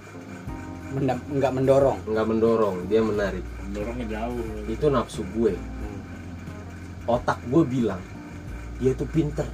Mendam, 0.91 1.23
enggak 1.31 1.53
mendorong? 1.55 1.99
Nggak 2.03 2.27
mendorong, 2.27 2.77
dia 2.91 2.99
menarik. 2.99 3.45
dorongnya 3.71 4.07
jauh. 4.11 4.43
Itu 4.67 4.91
nafsu 4.91 5.23
gue. 5.39 5.55
Otak 7.07 7.39
gue 7.47 7.63
bilang 7.63 8.03
dia 8.83 8.97
itu 8.97 9.05
pinter, 9.07 9.47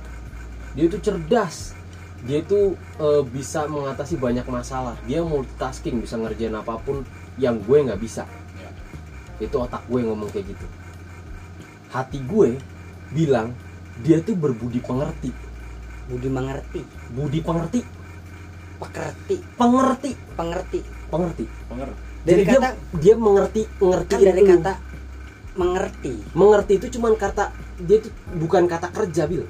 dia 0.72 0.86
itu 0.86 0.96
cerdas, 1.02 1.76
dia 2.24 2.40
itu 2.40 2.78
eh, 2.78 3.22
bisa 3.26 3.68
mengatasi 3.68 4.16
banyak 4.16 4.46
masalah, 4.48 4.96
dia 5.04 5.20
multitasking, 5.20 6.00
bisa 6.00 6.16
ngerjain 6.16 6.54
apa 6.56 6.78
pun 6.80 7.04
yang 7.36 7.60
gue 7.60 7.84
nggak 7.84 8.00
bisa. 8.00 8.24
Ya. 8.56 8.70
itu 9.44 9.56
otak 9.60 9.84
gue 9.92 10.00
yang 10.00 10.16
ngomong 10.16 10.32
kayak 10.32 10.56
gitu. 10.56 10.66
Hati 11.92 12.22
gue 12.24 12.56
bilang 13.12 13.52
dia 14.00 14.24
tuh 14.24 14.38
berbudi 14.38 14.80
pengerti. 14.80 15.34
Budi 16.06 16.30
mengerti 16.30 16.80
budi 17.12 17.40
pengerti. 17.42 17.80
Pekerti 18.76 19.36
pengerti. 19.56 20.10
Pengerti. 20.36 20.80
Pengerti. 21.08 21.44
Penger. 21.46 21.90
dari 22.26 22.42
Jadi 22.42 22.42
dia- 22.42 22.58
kata 22.58 22.70
dia, 22.98 23.14
mengerti 23.14 23.62
mengerti 23.78 24.12
kan 24.12 24.20
dari 24.20 24.42
kata 24.42 24.72
mengerti. 25.56 26.14
Mengerti 26.34 26.72
itu 26.76 26.86
cuman 26.98 27.12
kata 27.14 27.44
dia 27.78 27.98
tuh 28.02 28.12
bukan 28.34 28.66
kata 28.66 28.90
kerja 28.90 29.22
bil. 29.30 29.46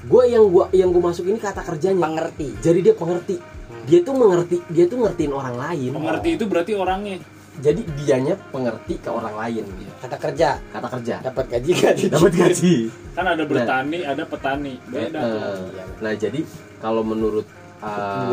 Gue 0.00 0.22
yang 0.32 0.48
gua 0.48 0.72
yang 0.72 0.88
gue 0.88 1.02
masuk 1.04 1.28
ini 1.28 1.36
kata 1.36 1.60
kerjanya. 1.60 2.00
Mengerti 2.00 2.56
jadi 2.64 2.78
dia 2.80 2.94
pengerti. 2.96 3.36
Hmm. 3.36 3.86
dia 3.86 4.00
tuh 4.02 4.14
mengerti 4.18 4.56
dia 4.72 4.84
tuh 4.90 4.98
ngertiin 5.04 5.30
orang 5.30 5.54
lain. 5.54 5.92
Pengerti 5.94 6.28
itu 6.34 6.44
berarti 6.48 6.72
orangnya. 6.74 7.16
Jadi 7.60 7.82
dianya 8.00 8.34
pengerti 8.50 8.96
ke 8.98 9.08
orang 9.12 9.36
lain. 9.36 9.64
Kata 10.00 10.16
kerja. 10.16 10.56
Kata 10.72 10.88
kerja. 10.88 11.14
Dapat 11.20 11.44
gaji 11.46 11.72
gaji. 11.76 12.04
Dapat 12.08 12.32
gaji. 12.32 12.74
Kan 13.12 13.26
ada 13.28 13.44
bertani, 13.44 13.98
ada 14.02 14.24
petani. 14.24 14.74
Beda. 14.88 15.20
Eh, 15.20 15.28
tuh. 15.28 15.56
nah 16.00 16.12
jadi 16.16 16.40
kalau 16.80 17.04
menurut 17.04 17.46
uh, 17.84 18.32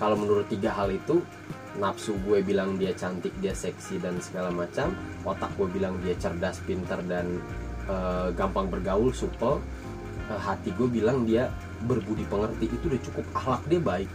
kalau 0.00 0.16
menurut 0.16 0.48
tiga 0.48 0.72
hal 0.72 0.88
itu 0.88 1.20
nafsu 1.76 2.16
gue 2.24 2.40
bilang 2.40 2.80
dia 2.80 2.96
cantik 2.96 3.36
dia 3.44 3.52
seksi 3.52 4.00
dan 4.00 4.16
segala 4.24 4.48
macam. 4.48 4.96
Otak 5.28 5.52
gue 5.60 5.68
bilang 5.68 6.00
dia 6.00 6.16
cerdas 6.16 6.56
pintar 6.64 7.04
dan 7.04 7.38
uh, 7.86 8.32
gampang 8.32 8.72
bergaul 8.72 9.12
supel. 9.12 9.60
Uh, 10.26 10.40
hati 10.42 10.72
gue 10.74 10.88
bilang 10.88 11.28
dia 11.28 11.52
berbudi 11.84 12.24
pengerti. 12.26 12.72
Itu 12.72 12.88
udah 12.88 13.00
cukup. 13.04 13.24
Akhlak 13.36 13.62
dia 13.68 13.80
baik. 13.84 14.10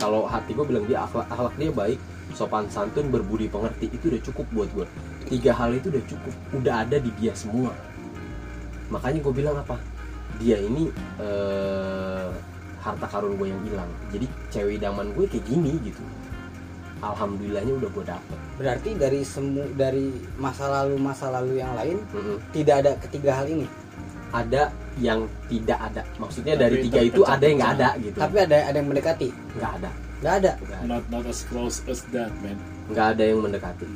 Kalau 0.00 0.24
hati 0.24 0.50
gue 0.56 0.66
bilang 0.66 0.84
dia 0.88 1.04
akhlak 1.04 1.28
akhlak 1.28 1.54
dia 1.60 1.72
baik 1.72 2.00
sopan 2.34 2.66
santun 2.72 3.12
berbudi 3.12 3.46
pengerti 3.46 3.92
itu 3.92 4.10
udah 4.10 4.22
cukup 4.24 4.46
buat 4.50 4.68
gue 4.74 4.86
tiga 5.26 5.52
hal 5.52 5.74
itu 5.74 5.90
udah 5.90 6.04
cukup 6.06 6.34
udah 6.54 6.74
ada 6.86 6.96
di 7.02 7.10
dia 7.18 7.34
semua. 7.34 7.74
Makanya 8.88 9.18
gue 9.18 9.34
bilang 9.34 9.58
apa? 9.58 9.76
Dia 10.38 10.62
ini 10.62 10.88
eh, 11.18 12.30
harta 12.78 13.06
karun 13.10 13.34
gue 13.34 13.50
yang 13.50 13.60
hilang. 13.66 13.90
Jadi 14.14 14.26
cewek 14.54 14.78
idaman 14.78 15.10
gue 15.18 15.26
kayak 15.26 15.44
gini 15.44 15.74
gitu. 15.82 16.02
Alhamdulillahnya 17.02 17.74
udah 17.76 17.90
gue 17.92 18.04
dapet. 18.06 18.38
Berarti 18.56 18.90
dari 18.96 19.20
semu 19.26 19.66
dari 19.74 20.14
masa 20.40 20.70
lalu 20.70 20.96
masa 20.96 21.28
lalu 21.28 21.60
yang 21.60 21.76
lain 21.76 22.00
Mm-mm. 22.14 22.38
tidak 22.54 22.86
ada 22.86 22.92
ketiga 23.02 23.42
hal 23.42 23.46
ini? 23.50 23.66
Ada 24.32 24.70
yang 25.02 25.28
tidak 25.50 25.78
ada. 25.92 26.02
Maksudnya 26.16 26.54
Tapi 26.56 26.62
dari 26.62 26.76
tiga 26.88 27.00
itu 27.04 27.20
ada 27.26 27.44
yang 27.44 27.58
nggak 27.60 27.74
ada 27.76 27.88
gitu. 28.00 28.16
Tapi 28.16 28.36
ada 28.40 28.56
ada 28.64 28.76
yang 28.78 28.88
mendekati? 28.88 29.28
Nggak 29.58 29.72
ada 29.82 29.90
nggak 30.24 30.34
ada. 30.42 30.52
Nggak 30.60 30.78
ada 30.80 30.86
Not 30.88 31.04
not 31.12 31.24
as 31.28 31.44
close 31.48 31.82
as 31.90 32.00
that, 32.14 32.32
man. 32.40 32.56
nggak 32.92 33.06
ada 33.18 33.22
yang 33.26 33.40
mendekati. 33.42 33.86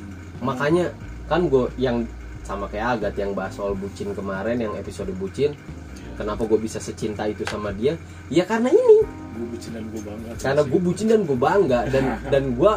Makanya 0.41 0.91
kan 1.29 1.47
gue 1.47 1.69
yang 1.79 2.03
sama 2.43 2.67
kayak 2.67 2.99
Agat 2.99 3.13
yang 3.15 3.31
bahas 3.31 3.55
soal 3.55 3.77
bucin 3.77 4.11
kemarin 4.11 4.57
yang 4.59 4.73
episode 4.75 5.13
bucin 5.15 5.55
kenapa 6.21 6.45
gue 6.45 6.59
bisa 6.59 6.77
secinta 6.77 7.25
itu 7.25 7.41
sama 7.47 7.73
dia? 7.73 7.97
Ya 8.29 8.45
karena 8.45 8.69
ini. 8.69 9.01
Gue 9.33 9.47
bucin 9.57 9.71
dan 9.73 9.85
gue 9.89 10.01
bangga. 10.01 10.31
karena 10.37 10.61
gue 10.67 10.79
bucin 10.81 11.07
dan 11.09 11.21
gue 11.25 11.37
bangga 11.37 11.79
dan 11.89 12.03
dan 12.33 12.43
gue 12.53 12.73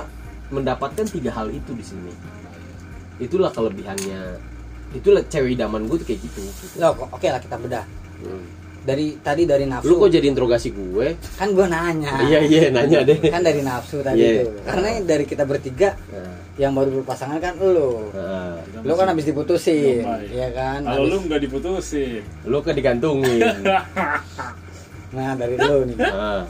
mendapatkan 0.55 1.07
tiga 1.09 1.31
hal 1.35 1.53
itu 1.53 1.77
di 1.77 1.85
sini. 1.85 2.13
Itulah 3.21 3.51
kelebihannya. 3.53 4.41
Itulah 4.95 5.27
cewek 5.27 5.59
idaman 5.59 5.91
gue 5.91 5.99
tuh 5.99 6.07
kayak 6.07 6.21
gitu, 6.23 6.41
gitu. 6.47 6.79
Oke 7.11 7.27
lah 7.29 7.41
kita 7.43 7.59
bedah. 7.59 7.85
Hmm. 8.23 8.64
Dari 8.85 9.17
tadi 9.19 9.49
dari 9.49 9.65
nafsu. 9.65 9.89
Lu 9.89 9.97
kok 9.97 10.13
jadi 10.13 10.29
interogasi 10.29 10.69
gue? 10.77 11.17
Kan 11.41 11.57
gue 11.57 11.67
nanya. 11.67 12.21
Iya 12.21 12.39
iya 12.45 12.69
nanya 12.69 13.01
deh. 13.01 13.17
Kan 13.33 13.41
dari 13.41 13.65
nafsu 13.65 14.05
tadi 14.05 14.21
Iya. 14.21 14.45
tuh. 14.45 14.61
Karena 14.69 14.89
dari 15.01 15.25
kita 15.25 15.45
bertiga 15.49 15.97
Nah, 16.13 16.37
yang 16.61 16.77
baru 16.77 17.01
berpasangan 17.01 17.41
kan 17.41 17.57
lu. 17.57 18.13
Nah. 18.13 18.61
Kita 18.61 18.85
lu 18.85 18.93
kan 18.93 19.07
habis 19.09 19.25
diputusin 19.25 20.05
ya 20.29 20.49
kan? 20.53 20.85
Kalau 20.85 21.09
lu 21.09 21.17
nggak 21.25 21.41
diputusin. 21.49 22.21
lu 22.45 22.61
kan 22.61 22.77
digantungin? 22.77 23.41
Nah 25.15 25.31
dari 25.39 25.55
lu 25.55 25.79
nih. 25.87 25.97
Nah, 25.97 26.43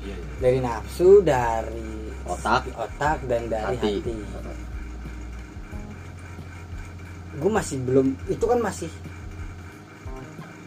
iya. 0.00 0.16
dari 0.40 0.58
nafsu 0.64 1.20
dari 1.20 2.08
Otak. 2.24 2.72
otak 2.72 3.18
dan 3.28 3.52
dari 3.52 3.76
hati, 3.76 3.92
hati, 4.00 4.16
gue 7.38 7.50
masih 7.52 7.76
belum 7.84 8.06
itu 8.26 8.44
kan 8.44 8.58
masih 8.58 8.90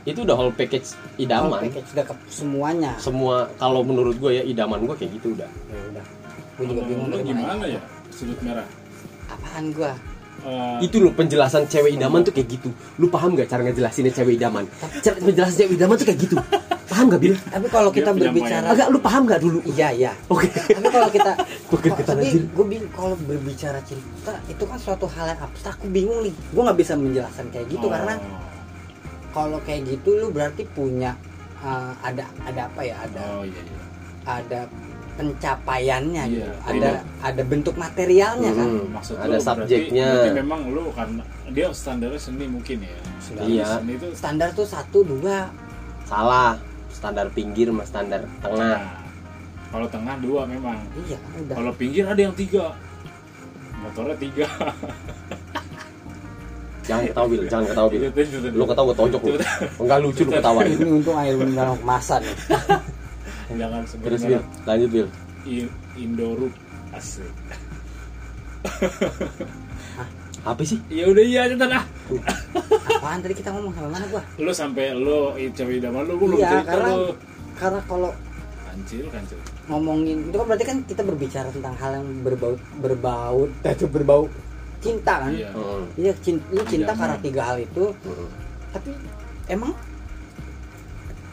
itu 0.02 0.20
udah 0.26 0.36
whole 0.36 0.54
package 0.54 0.98
whole 0.98 1.22
idaman 1.22 1.62
package 1.62 1.88
sudah 1.94 2.06
ke 2.06 2.14
semuanya. 2.32 2.92
Semua 2.98 3.50
kalau 3.62 3.86
menurut 3.86 4.18
gue 4.18 4.42
ya 4.42 4.44
idaman 4.46 4.82
gue 4.86 4.96
kayak 4.98 5.12
gitu 5.22 5.38
udah. 5.38 5.50
Ya 5.50 5.80
udah. 5.94 6.06
Gue 6.58 6.66
juga 6.70 6.82
bingung 6.86 7.08
lu 7.10 7.18
gimana 7.22 7.54
mana 7.58 7.66
ya? 7.70 7.82
Sudut 8.10 8.40
merah. 8.42 8.68
apaan 9.32 9.72
gue 9.72 9.88
Eh, 10.42 10.90
itu 10.90 10.98
loh 10.98 11.14
penjelasan 11.14 11.70
cewek 11.70 11.94
idaman 12.02 12.26
tuh 12.26 12.34
kayak 12.34 12.50
gitu. 12.58 12.74
Lu 12.98 13.14
paham 13.14 13.38
gak 13.38 13.46
cara 13.46 13.62
ngejelasinnya 13.62 14.10
cewek 14.10 14.42
idaman? 14.42 14.66
Cara 15.06 15.16
penjelasan 15.22 15.56
cewek 15.66 15.74
idaman 15.78 15.96
tuh 16.02 16.08
kayak 16.10 16.20
gitu. 16.26 16.36
Paham 16.90 17.06
gak 17.14 17.22
bil? 17.22 17.36
Tapi 17.38 17.68
kalau 17.70 17.90
kita 17.94 18.10
berbicara 18.10 18.66
agak 18.74 18.88
lu 18.90 18.98
paham 18.98 19.30
gak 19.30 19.38
dulu? 19.38 19.62
Iya 19.70 19.94
iya. 19.94 20.12
Oke. 20.34 20.50
Tapi 20.50 20.88
kalau 20.90 21.10
kita 21.14 21.32
tapi 22.10 22.26
gue 22.42 22.66
bingung 22.66 22.92
kalau 22.98 23.14
berbicara 23.22 23.80
cinta 23.86 24.34
itu 24.50 24.64
kan 24.66 24.78
suatu 24.82 25.06
hal 25.14 25.38
yang 25.38 25.42
abstrak. 25.46 25.78
Aku 25.78 25.86
bingung 25.94 26.26
nih. 26.26 26.34
Gue 26.34 26.62
nggak 26.66 26.80
bisa 26.82 26.94
menjelaskan 26.98 27.46
kayak 27.54 27.68
gitu 27.70 27.86
oh. 27.86 27.92
karena 27.94 28.14
kalau 29.32 29.60
kayak 29.62 29.88
gitu 29.88 30.15
lu 30.15 30.28
berarti 30.30 30.63
punya 30.67 31.15
uh, 31.60 31.91
ada 32.00 32.24
ada 32.41 32.67
apa 32.67 32.82
ya 32.82 32.96
ada 33.00 33.22
Oh 33.34 33.44
iya 33.44 33.62
iya. 33.62 33.80
ada 34.24 34.62
pencapaiannya 35.12 36.24
Iya, 36.24 36.36
gitu 36.39 36.52
ada 36.65 36.89
iya. 36.94 37.02
ada 37.22 37.41
bentuk 37.44 37.76
materialnya 37.76 38.52
kan 38.52 38.67
Hmm, 38.70 38.88
Maksud 38.91 39.15
ada 39.15 39.26
lu 39.26 39.32
berarti- 39.34 39.46
subjeknya 39.46 40.08
Berarti 40.10 40.32
memang 40.36 40.60
lu 40.67 40.84
karena 40.91 41.24
dia 41.50 41.67
standarnya 41.70 42.15
seni 42.17 42.46
mungkin 42.46 42.78
ya. 42.82 42.96
Standar 43.20 43.44
Iya. 43.46 43.65
Seni 43.78 43.91
itu 43.94 44.08
standar 44.13 44.50
tuh 44.52 44.63
satu 44.65 45.00
dua 45.02 45.52
salah 46.04 46.56
standar 46.89 47.28
pinggir 47.30 47.67
sama 47.67 47.84
standar 47.84 48.22
tengah 48.39 48.78
Nah, 48.78 49.00
kalau 49.70 49.88
tengah 49.88 50.15
dua 50.17 50.41
memang. 50.46 50.80
iya 51.02 51.15
kan 51.17 51.41
Kalau 51.54 51.72
pinggir 51.74 52.04
ada 52.04 52.20
yang 52.20 52.34
tiga. 52.34 52.72
Motornya 53.78 54.15
tiga. 54.15 54.48
jangan 56.92 57.04
ketawa 57.08 57.28
bil. 57.32 57.42
Jangan 57.48 57.66
ketawa 57.72 57.88
bil. 57.88 58.02
Lu 58.52 58.64
ketawa 58.68 58.86
gue 58.92 58.98
tonjok 59.00 59.22
lu. 59.24 59.36
Enggak 59.80 60.00
lucu 60.04 60.22
lu 60.28 60.32
ketawa. 60.36 60.60
Ini 60.68 60.86
untung 60.86 61.16
air 61.16 61.36
minum 61.40 61.80
kemasan. 61.80 62.22
Jangan 63.62 63.82
terus 64.04 64.22
bil. 64.28 64.42
Lanjut 64.68 64.90
bil. 64.92 65.08
Indorup 65.96 66.54
asik. 66.92 67.32
apa 70.52 70.62
sih? 70.66 70.82
Ya 70.90 71.06
udah 71.06 71.24
iya 71.24 71.46
aja 71.46 71.56
ah. 71.70 71.86
apaan 72.98 73.22
tadi 73.22 73.34
kita 73.38 73.54
ngomong? 73.54 73.74
Sama 73.78 73.90
mana 73.94 74.06
gua? 74.10 74.22
Lu 74.42 74.52
sampai 74.52 74.94
lu 74.98 75.38
cewek 75.54 75.78
idaman 75.82 76.06
lu 76.10 76.18
gua 76.18 76.28
belum 76.34 76.40
iya 76.42 76.50
cerita 76.50 76.70
karena 76.74 76.92
lu. 76.98 77.14
karena 77.58 77.80
kalau 77.86 78.12
Kancil 78.72 79.04
kancil. 79.12 79.36
ngomongin 79.68 80.32
itu 80.32 80.36
kan 80.40 80.46
berarti 80.48 80.66
kan 80.66 80.78
kita 80.88 81.04
berbicara 81.04 81.50
tentang 81.52 81.76
hal 81.76 81.92
yang 82.00 82.08
berbau 82.24 82.56
berbau 82.80 83.52
itu 83.68 83.86
berbau 83.92 84.32
cinta 84.82 85.13
kan 85.22 85.32
Iya. 85.32 85.50
Heeh. 85.54 85.82
iya 85.96 86.13
cinta, 86.17 86.44
lu 86.50 86.62
cinta 86.65 86.91
Idaman. 86.91 87.00
karena 87.00 87.17
tiga 87.22 87.41
hal 87.46 87.58
itu 87.58 87.84
Heeh. 87.94 88.30
tapi 88.72 88.89
emang 89.48 89.72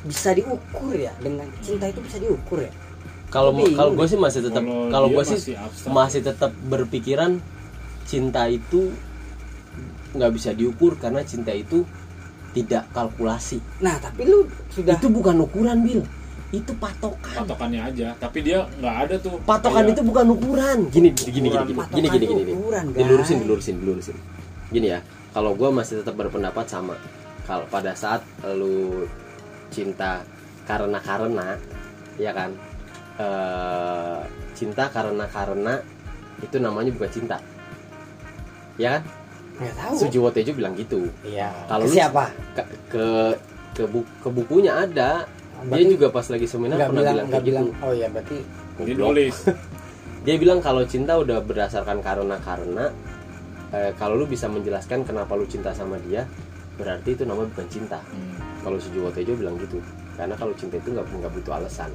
bisa 0.04 0.30
diukur 0.30 0.94
ya 0.94 1.12
dengan 1.18 1.48
cinta 1.58 1.84
itu 1.84 2.00
bisa 2.00 2.16
diukur 2.16 2.62
ya 2.62 2.72
kalau 3.28 3.52
kalau 3.74 3.92
gue 3.92 4.06
sih 4.06 4.16
masih 4.16 4.40
tetap 4.40 4.64
Kalau 4.64 5.08
gue 5.10 5.20
sih 5.22 5.52
masih 5.52 5.88
masih 5.90 6.20
tetap 6.24 6.48
berpikiran 6.64 7.40
cinta 8.04 8.48
itu 8.48 8.88
nggak 10.16 10.32
bisa 10.32 10.56
diukur 10.56 10.96
karena 10.96 11.20
cinta 11.20 11.52
itu 11.52 11.84
tidak 12.52 12.88
kalkulasi 12.90 13.60
nah 13.78 14.00
tapi 14.00 14.24
lu 14.24 14.48
sudah 14.72 14.96
itu 14.96 15.08
bukan 15.08 15.36
ukuran 15.40 15.84
bil 15.84 16.00
itu 16.48 16.72
patokan. 16.74 17.44
Patokannya 17.44 17.80
aja, 17.84 18.08
tapi 18.16 18.40
dia 18.40 18.64
nggak 18.80 18.96
ada 19.04 19.14
tuh. 19.18 19.36
patokan 19.44 19.84
kayak- 19.84 19.92
itu 19.92 20.02
bukan 20.02 20.26
ukuran. 20.30 20.78
Gini 20.88 21.08
gini 21.12 21.30
gini 21.30 21.48
gini 21.50 21.60
gini 21.60 22.08
gini 22.08 22.08
gini, 22.08 22.26
gini. 22.26 22.52
ukuran, 22.56 22.84
dilurusin 22.90 23.36
dilurusin 23.42 23.76
dilurusin 23.78 24.16
gini 24.68 24.92
ya 24.92 25.00
kalau 25.30 25.52
gue 25.52 25.68
masih 25.68 26.00
tetap 26.00 26.12
berpendapat 26.12 26.64
sama 26.64 26.92
kalau 27.42 27.64
pada 27.66 27.92
saat 27.92 28.20
lu 28.50 29.08
cinta 29.68 30.24
karena 30.64 30.96
karena 30.98 31.56
ya 32.16 32.32
kan? 32.32 32.50
Eh 33.16 34.20
cinta 34.52 34.88
karena 34.88 35.24
karena 35.26 35.74
itu 36.38 36.56
namanya 36.56 36.92
bukan 36.92 37.10
cinta. 37.10 37.36
Ya 38.76 38.96
kan? 38.96 39.02
Nggak 39.58 39.74
tahu. 39.74 39.94
Sujiwo 39.98 40.28
Tejo 40.30 40.52
bilang 40.54 40.72
gitu. 40.72 41.08
Iya. 41.22 41.50
Kalau 41.66 41.84
siapa? 41.84 42.30
ke 42.54 42.62
ke 42.88 43.06
ke, 43.74 43.84
bu- 43.84 44.10
ke 44.18 44.28
bukunya 44.28 44.72
ada 44.76 45.24
dia 45.66 45.84
juga 45.90 46.06
pas 46.14 46.26
lagi 46.30 46.46
seminar 46.46 46.76
pernah 46.78 46.90
bilang 46.90 47.02
bilang 47.02 47.26
nggak 47.26 47.32
kayak 47.32 47.46
bilang 47.48 47.66
gitu. 47.66 47.84
oh 47.84 47.92
iya 47.94 48.08
berarti 48.08 48.36
Dia 48.78 48.94
nulis. 48.94 49.36
dia 50.26 50.36
bilang 50.38 50.58
kalau 50.62 50.82
cinta 50.86 51.12
udah 51.18 51.38
berdasarkan 51.42 51.98
karena 51.98 52.36
karena 52.38 52.84
eh, 53.74 53.90
kalau 53.98 54.14
lu 54.14 54.26
bisa 54.30 54.46
menjelaskan 54.46 55.02
kenapa 55.02 55.34
lu 55.34 55.44
cinta 55.50 55.74
sama 55.74 55.98
dia 56.06 56.22
berarti 56.78 57.18
itu 57.18 57.26
namanya 57.26 57.50
bukan 57.58 57.66
cinta. 57.66 57.98
Hmm. 57.98 58.38
kalau 58.62 58.78
Sujiwo 58.78 59.10
Tejo 59.10 59.34
bilang 59.34 59.58
gitu. 59.58 59.82
Karena 60.14 60.34
kalau 60.38 60.54
cinta 60.54 60.78
itu 60.78 60.94
nggak 60.94 61.06
nggak 61.10 61.32
butuh 61.34 61.52
alasan 61.58 61.90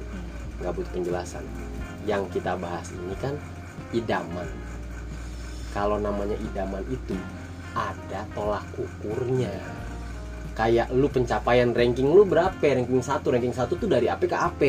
nggak 0.60 0.72
butuh 0.76 0.92
penjelasan. 0.92 1.44
Yang 2.04 2.36
kita 2.36 2.52
bahas 2.60 2.92
ini 2.92 3.16
kan 3.16 3.34
idaman. 3.96 4.48
Kalau 5.72 5.96
namanya 5.98 6.36
idaman 6.38 6.84
itu 6.92 7.16
ada 7.74 8.22
tolak 8.36 8.62
ukurnya 8.78 9.50
kayak 10.54 10.90
lu 10.94 11.10
pencapaian 11.10 11.74
ranking 11.74 12.08
lu 12.08 12.22
berapa? 12.24 12.58
Ranking 12.62 13.02
1 13.02 13.20
ranking 13.22 13.54
1 13.54 13.68
tuh 13.68 13.88
dari 13.90 14.06
AP 14.06 14.30
ke 14.30 14.36
AP 14.38 14.62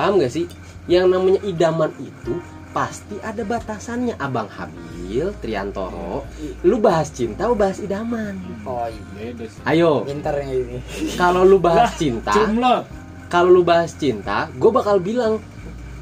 paham 0.00 0.16
gak 0.16 0.32
sih? 0.32 0.46
Yang 0.88 1.06
namanya 1.12 1.40
idaman 1.44 1.92
itu 2.00 2.40
pasti 2.70 3.18
ada 3.20 3.42
batasannya. 3.42 4.14
Abang 4.16 4.46
Habil 4.46 5.34
Triantoro 5.42 6.24
lu 6.62 6.78
bahas 6.78 7.10
cinta 7.10 7.50
lu 7.50 7.58
bahas 7.58 7.82
idaman. 7.82 8.38
Oh 8.64 8.86
iya 8.86 9.34
ayo. 9.74 10.06
Pinter 10.06 10.34
yang 10.40 10.50
ini. 10.54 10.78
Kalau 11.18 11.42
lu 11.42 11.58
bahas 11.58 11.92
cinta 11.98 12.32
kalau 13.30 13.50
lu 13.50 13.62
bahas 13.62 13.94
cinta 13.94 14.50
gue 14.54 14.70
bakal 14.70 14.98
bilang 14.98 15.38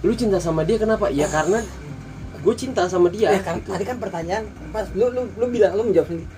lu 0.05 0.13
cinta 0.15 0.39
sama 0.39 0.63
dia 0.63 0.79
kenapa? 0.79 1.11
Ya 1.11 1.27
karena 1.27 1.65
gue 2.39 2.55
cinta 2.55 2.87
sama 2.87 3.11
dia 3.11 3.35
ya 3.35 3.43
kan 3.43 3.59
gitu. 3.59 3.75
tadi 3.75 3.83
kan 3.83 3.99
pertanyaan 3.99 4.47
pas 4.71 4.87
lu 4.95 5.11
lu 5.11 5.27
lu 5.35 5.47
bilang 5.51 5.75
lu 5.75 5.91
menjawab 5.91 6.09
sendiri. 6.13 6.29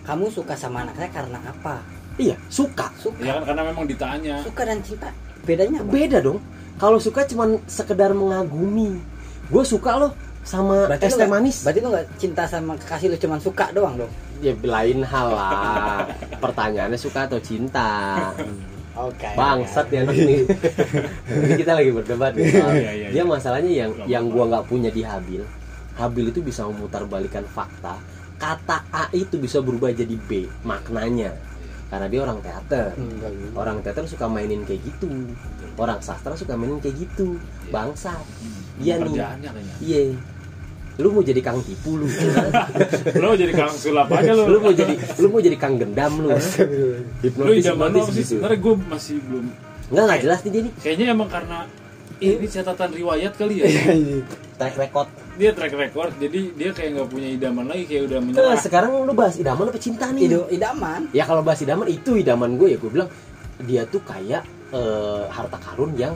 Kamu 0.00 0.32
suka 0.32 0.56
sama 0.56 0.82
anak 0.88 0.96
saya 0.96 1.10
karena 1.12 1.38
apa 1.44 1.99
iya 2.20 2.36
suka. 2.52 2.92
Suka. 3.00 3.24
Ya 3.24 3.40
kan 3.40 3.48
karena 3.48 3.62
memang 3.66 3.88
ditanya. 3.88 4.44
Suka 4.44 4.62
dan 4.62 4.78
cinta. 4.84 5.08
Bedanya 5.42 5.80
apa? 5.80 5.88
Beda 5.88 6.18
dong. 6.20 6.38
Kalau 6.76 7.00
suka 7.00 7.24
cuman 7.24 7.56
sekedar 7.64 8.12
mengagumi. 8.12 9.00
Gue 9.48 9.64
suka 9.64 9.96
loh 9.96 10.12
sama 10.40 10.88
berarti 10.88 11.04
es 11.08 11.16
teh 11.16 11.28
manis. 11.28 11.56
berarti 11.60 11.78
lu 11.80 11.88
nggak 11.92 12.06
cinta 12.16 12.42
sama 12.44 12.72
kekasih 12.76 13.12
lu 13.12 13.16
cuma 13.16 13.36
suka 13.36 13.72
doang 13.72 13.96
dong? 13.96 14.12
Ya 14.40 14.52
lain 14.56 15.04
hal 15.04 15.28
lah. 15.32 16.08
Pertanyaannya 16.38 16.96
suka 16.96 17.28
atau 17.28 17.40
cinta? 17.40 18.16
Oke. 18.96 19.32
Bangsat 19.32 19.86
ya 19.88 20.04
anak 20.04 20.16
nih 20.16 20.44
ini 21.30 21.54
kita 21.56 21.72
lagi 21.72 21.90
berdebat 21.92 22.32
nih. 22.36 22.52
Soal- 22.52 22.74
Iya, 22.74 22.92
iya, 22.92 23.08
dia 23.12 23.20
iya. 23.20 23.24
masalahnya 23.24 23.70
yang 23.70 23.90
Gak 23.96 24.06
yang 24.08 24.24
gua 24.28 24.44
nggak 24.48 24.64
punya 24.68 24.90
di 24.90 25.02
Habil 25.04 25.42
Habil 25.96 26.26
itu 26.32 26.40
bisa 26.40 26.64
memutarbalikan 26.64 27.44
fakta. 27.44 27.96
Kata 28.40 28.88
A 28.88 29.12
itu 29.12 29.36
bisa 29.36 29.60
berubah 29.60 29.92
jadi 29.92 30.16
B 30.16 30.48
maknanya 30.64 31.36
karena 31.90 32.06
dia 32.06 32.20
orang 32.22 32.38
teater. 32.38 32.94
Gitu. 32.94 33.50
orang 33.58 33.82
teater 33.82 34.06
suka 34.06 34.30
mainin 34.30 34.62
kayak 34.62 34.80
gitu. 34.86 35.10
Orang 35.74 35.98
sastra 35.98 36.38
suka 36.38 36.54
mainin 36.54 36.78
kayak 36.78 36.96
gitu. 37.02 37.36
Bangsat. 37.74 38.22
Iya 38.78 39.02
nih. 39.02 39.10
kerjaannya 39.10 39.50
kayaknya. 39.50 39.74
Iya. 39.82 40.00
Lu 41.02 41.08
mau 41.10 41.22
jadi 41.26 41.40
kang 41.42 41.58
tipu 41.66 41.98
lu. 41.98 42.06
Lo 43.22 43.34
jadi 43.34 43.52
kang 43.52 43.74
sulap 43.74 44.06
aja 44.14 44.36
lo 44.36 44.46
lu 44.46 44.58
mau 44.62 44.70
jadi 44.70 44.94
lu 45.18 45.26
mau 45.34 45.42
jadi 45.42 45.56
kang 45.58 45.74
gendam 45.82 46.12
lu. 46.22 46.30
Lu 46.30 46.38
hipnotis 47.26 47.64
zaman 47.66 47.90
hipnotis 47.90 48.14
sih 48.14 48.22
gitu. 48.22 48.30
sebenarnya 48.38 48.58
gue 48.62 48.74
masih 48.86 49.16
belum 49.26 49.44
nggak 49.90 50.04
nggak 50.06 50.20
jelas 50.22 50.38
nih 50.46 50.50
nih 50.54 50.72
kayaknya 50.78 51.06
emang 51.10 51.26
karena 51.26 51.66
ini 52.22 52.46
catatan 52.46 52.90
riwayat 52.94 53.32
kali 53.34 53.64
ya. 53.64 53.66
Track 54.60 54.76
record 54.78 55.08
dia 55.40 55.50
track 55.56 55.72
record 55.72 56.12
jadi 56.20 56.40
dia 56.52 56.70
kayak 56.76 56.90
nggak 57.00 57.08
punya 57.08 57.28
idaman 57.32 57.64
lagi 57.64 57.84
kayak 57.88 58.02
udah 58.12 58.18
Nah, 58.20 58.26
menyerah 58.28 58.60
sekarang 58.60 58.90
lu 59.08 59.12
bahas 59.16 59.40
idaman 59.40 59.72
apa 59.72 59.80
cinta 59.80 60.06
nih? 60.12 60.28
Ido, 60.28 60.44
idaman? 60.52 61.00
Ya 61.16 61.24
kalau 61.24 61.40
bahas 61.40 61.64
idaman 61.64 61.88
itu 61.88 62.20
idaman 62.20 62.60
gue 62.60 62.76
ya 62.76 62.78
gue 62.78 62.90
bilang 62.92 63.08
dia 63.64 63.82
tuh 63.88 64.04
kayak 64.04 64.44
eh, 64.76 65.24
harta 65.32 65.56
karun 65.56 65.96
yang 65.96 66.12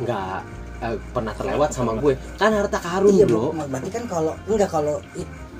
nggak 0.00 0.40
eh, 0.80 0.96
pernah 1.12 1.36
terlewat 1.36 1.70
sama 1.76 1.92
gue. 2.00 2.16
Kan 2.40 2.56
harta 2.56 2.80
karun 2.80 3.12
iya 3.12 3.28
bro. 3.28 3.52
Berarti 3.52 3.90
kan 3.92 4.04
kalau 4.08 4.32
enggak 4.48 4.72
kalau 4.72 4.96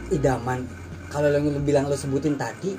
idaman 0.09 0.65
kalau 1.09 1.29
yang 1.33 1.45
lu 1.49 1.61
bilang 1.61 1.89
lu 1.89 1.97
sebutin 1.97 2.37
tadi 2.37 2.77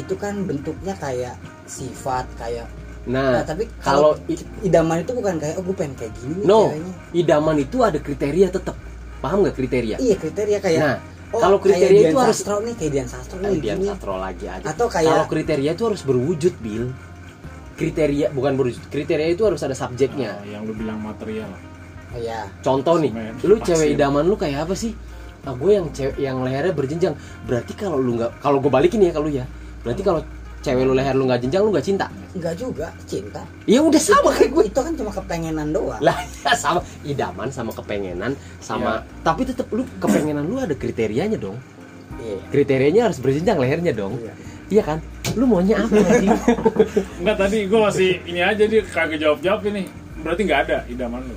itu 0.00 0.14
kan 0.16 0.48
bentuknya 0.48 0.96
kayak 0.96 1.36
sifat 1.68 2.24
kayak 2.40 2.66
nah 3.08 3.40
nah, 3.40 3.44
tapi 3.44 3.64
kalau 3.80 4.12
kalau 4.12 4.36
idaman 4.60 5.00
itu 5.00 5.12
bukan 5.16 5.40
kayak 5.40 5.56
oh 5.56 5.64
gue 5.64 5.76
pengen 5.76 5.94
kayak 5.96 6.12
gini 6.20 6.44
no 6.44 6.68
ceweknya. 6.68 6.94
idaman 7.16 7.56
itu 7.56 7.76
ada 7.80 7.98
kriteria 8.00 8.48
tetap 8.52 8.76
paham 9.20 9.44
nggak 9.44 9.56
kriteria 9.56 9.96
iya 10.00 10.16
kriteria 10.16 10.58
kayak 10.58 10.80
nah 10.80 10.96
oh, 11.30 11.40
kalau 11.40 11.56
kayak 11.60 11.76
kriteria 11.78 12.00
Dian 12.00 12.10
itu 12.12 12.18
harus 12.18 12.36
Sastro 12.40 12.56
nih 12.60 12.74
kayak 12.74 12.92
Dian 12.92 13.08
Sastro 13.08 13.36
nih 13.38 13.50
Dian 13.60 13.78
gini. 13.78 13.88
Sastro 13.92 14.14
lagi 14.16 14.46
aja 14.48 14.64
atau 14.66 14.86
kayak 14.88 15.10
kalau 15.12 15.26
kriteria 15.28 15.70
itu 15.76 15.84
harus 15.86 16.02
berwujud 16.02 16.54
bil 16.58 16.84
kriteria 17.76 18.26
bukan 18.32 18.52
berwujud 18.60 18.82
kriteria 18.92 19.28
itu 19.32 19.42
harus 19.46 19.60
ada 19.64 19.72
subjeknya 19.72 20.36
Oh, 20.36 20.44
yang 20.44 20.62
lu 20.68 20.72
bilang 20.76 21.00
material 21.00 21.48
oh, 22.12 22.20
ya 22.20 22.44
Contoh 22.60 23.00
nih, 23.00 23.12
Semen, 23.12 23.32
lu 23.40 23.54
pasir. 23.56 23.66
cewek 23.72 23.88
idaman 23.96 24.24
lu 24.26 24.36
kayak 24.36 24.68
apa 24.68 24.74
sih? 24.76 24.92
Ah, 25.40 25.56
gue 25.56 25.70
yang 25.72 25.88
cewek 25.88 26.20
yang 26.20 26.44
lehernya 26.44 26.76
berjenjang. 26.76 27.14
Berarti 27.48 27.72
kalau 27.72 27.96
lu 27.96 28.20
nggak, 28.20 28.44
kalau 28.44 28.60
gue 28.60 28.68
balikin 28.68 29.00
ya 29.00 29.08
kalau 29.08 29.30
ya, 29.32 29.48
berarti 29.80 30.02
kalau 30.04 30.20
cewek 30.60 30.82
lu 30.82 30.92
leher 30.92 31.12
lu 31.12 31.24
nggak 31.24 31.40
jenjang 31.40 31.62
lu 31.62 31.70
nggak 31.70 31.82
cinta. 31.82 32.06
enggak 32.30 32.54
juga 32.54 32.86
cinta 33.02 33.42
Ya 33.64 33.80
udah 33.80 33.96
sama 33.98 34.28
kayak 34.30 34.50
gue. 34.50 34.64
itu 34.66 34.78
kan 34.78 34.92
cuma 34.92 35.10
kepengenan 35.10 35.68
doang 35.70 35.98
Lah 35.98 36.14
ya 36.38 36.52
sama 36.54 36.80
idaman 37.02 37.48
sama 37.48 37.72
kepengenan 37.72 38.32
sama 38.58 39.00
Iya. 39.00 39.24
tapi 39.24 39.42
tetap 39.44 39.66
lu 39.68 39.82
kepengenan 39.98 40.44
lu 40.44 40.56
ada 40.56 40.72
kriterianya 40.72 41.36
dong. 41.36 41.56
iya 42.18 42.36
Kriterianya 42.48 43.02
harus 43.06 43.18
berjenjang 43.18 43.56
lehernya 43.56 43.92
dong. 43.92 44.14
Iya. 44.16 44.32
Iya 44.70 44.82
kan? 44.84 44.98
Lu 45.32 45.44
maunya 45.44 45.80
apa 45.80 45.96
sih? 46.14 46.28
Enggak 47.20 47.36
tadi 47.38 47.58
gue 47.64 47.80
masih 47.80 48.10
ini 48.24 48.40
aja 48.40 48.62
dia 48.62 48.82
kagak 48.84 49.18
jawab 49.18 49.38
jawab 49.40 49.60
ini 49.66 49.88
berarti 50.20 50.42
nggak 50.44 50.60
ada 50.62 50.78
idaman 50.86 51.24
lu 51.24 51.36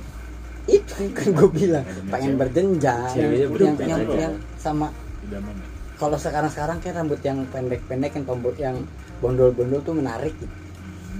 itu 0.64 0.96
kan 1.10 1.28
gue 1.30 1.48
bilang 1.50 1.84
pengen 2.08 2.36
berjenjang 2.36 3.08
Ceweknya 3.10 3.36
yang, 3.38 3.52
berjenjang. 3.52 3.88
yang, 3.90 4.00
yang 4.16 4.34
sama 4.54 4.88
idaman 5.22 5.52
ya? 5.54 5.66
Kalau 6.04 6.20
sekarang 6.20 6.50
sekarang 6.52 6.76
kan 6.78 6.92
rambut 6.94 7.20
yang 7.20 7.48
pendek-pendek 7.48 8.12
yang 8.12 8.24
tombol 8.24 8.52
yang 8.54 8.76
bondol-bondol 9.18 9.80
tuh 9.80 9.96
menarik 9.96 10.36
gitu. 10.36 10.52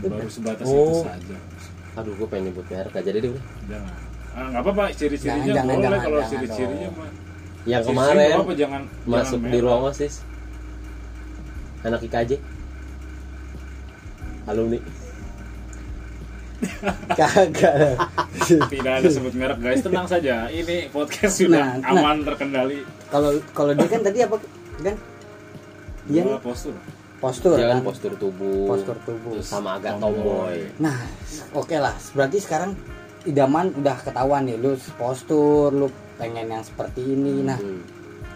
baru 0.05 0.29
sebatas 0.29 0.69
Oh. 0.69 1.01
itu 1.01 1.09
saja. 1.09 1.37
Aduh, 1.97 2.13
gue 2.13 2.29
pengen 2.29 2.53
nyebut 2.53 2.67
merek 2.69 2.93
aja 2.93 3.09
deh 3.09 3.21
udah. 3.25 3.45
jangan. 3.65 3.95
Ah, 4.35 4.47
nggak 4.51 4.63
apa-apa 4.67 4.85
ciri-cirinya 4.93 5.41
Jangan, 5.41 5.55
jangan, 5.55 5.65
boleh 5.65 5.81
jangan, 5.81 6.01
kalau 6.03 6.19
jangan 6.19 6.31
ciri-cirinya 6.31 6.89
mah. 6.91 7.09
Yang 7.65 7.83
Ciri-ciri 7.83 7.89
kemarin 7.89 8.35
apa-apa, 8.37 8.55
jangan 8.55 8.83
masuk 9.07 9.39
jangan 9.41 9.49
di 9.49 9.59
ruang 9.59 9.83
osis. 9.89 10.15
Anak 11.81 12.01
IKJ 12.03 12.33
alumni. 14.45 14.79
Kagak. 17.19 17.97
Tidak 18.45 18.93
ada 18.93 19.09
sebut 19.09 19.33
merek 19.33 19.59
guys. 19.59 19.81
Tenang 19.81 20.05
saja. 20.05 20.49
Ini 20.49 20.89
podcast 20.89 21.41
sudah 21.41 21.81
Nah, 21.81 21.93
nah. 21.93 22.01
aman 22.01 22.25
terkendali. 22.25 22.85
Kalau 23.09 23.31
kalau 23.53 23.73
dia 23.73 23.87
kan 23.87 24.01
tadi 24.01 24.19
apa 24.21 24.37
kan? 24.83 24.97
Dia 26.05 26.21
nih 26.25 26.37
postur. 26.41 26.75
Postur 27.23 27.57
dia 27.57 27.73
kan? 27.73 27.81
postur 27.81 28.13
tubuh. 28.19 28.69
Postur 28.69 28.97
tubuh. 29.07 29.41
Sama 29.41 29.81
agak 29.81 29.97
Tomboy. 29.97 30.13
tomboy. 30.13 30.57
Nah 30.79 30.99
oke 31.55 31.77
lah. 31.79 31.95
Berarti 32.13 32.39
sekarang 32.43 32.77
idaman 33.25 33.73
udah 33.73 33.97
ketahuan 34.03 34.45
nih. 34.45 34.61
Lu 34.61 34.77
postur 34.97 35.73
lu 35.73 35.89
pengen 36.21 36.53
yang 36.53 36.65
seperti 36.65 37.01
ini. 37.01 37.41
Nah 37.41 37.57
Hmm. 37.57 37.81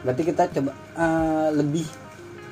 berarti 0.00 0.22
kita 0.24 0.48
coba 0.48 0.72
eh, 0.94 1.48
lebih 1.52 1.84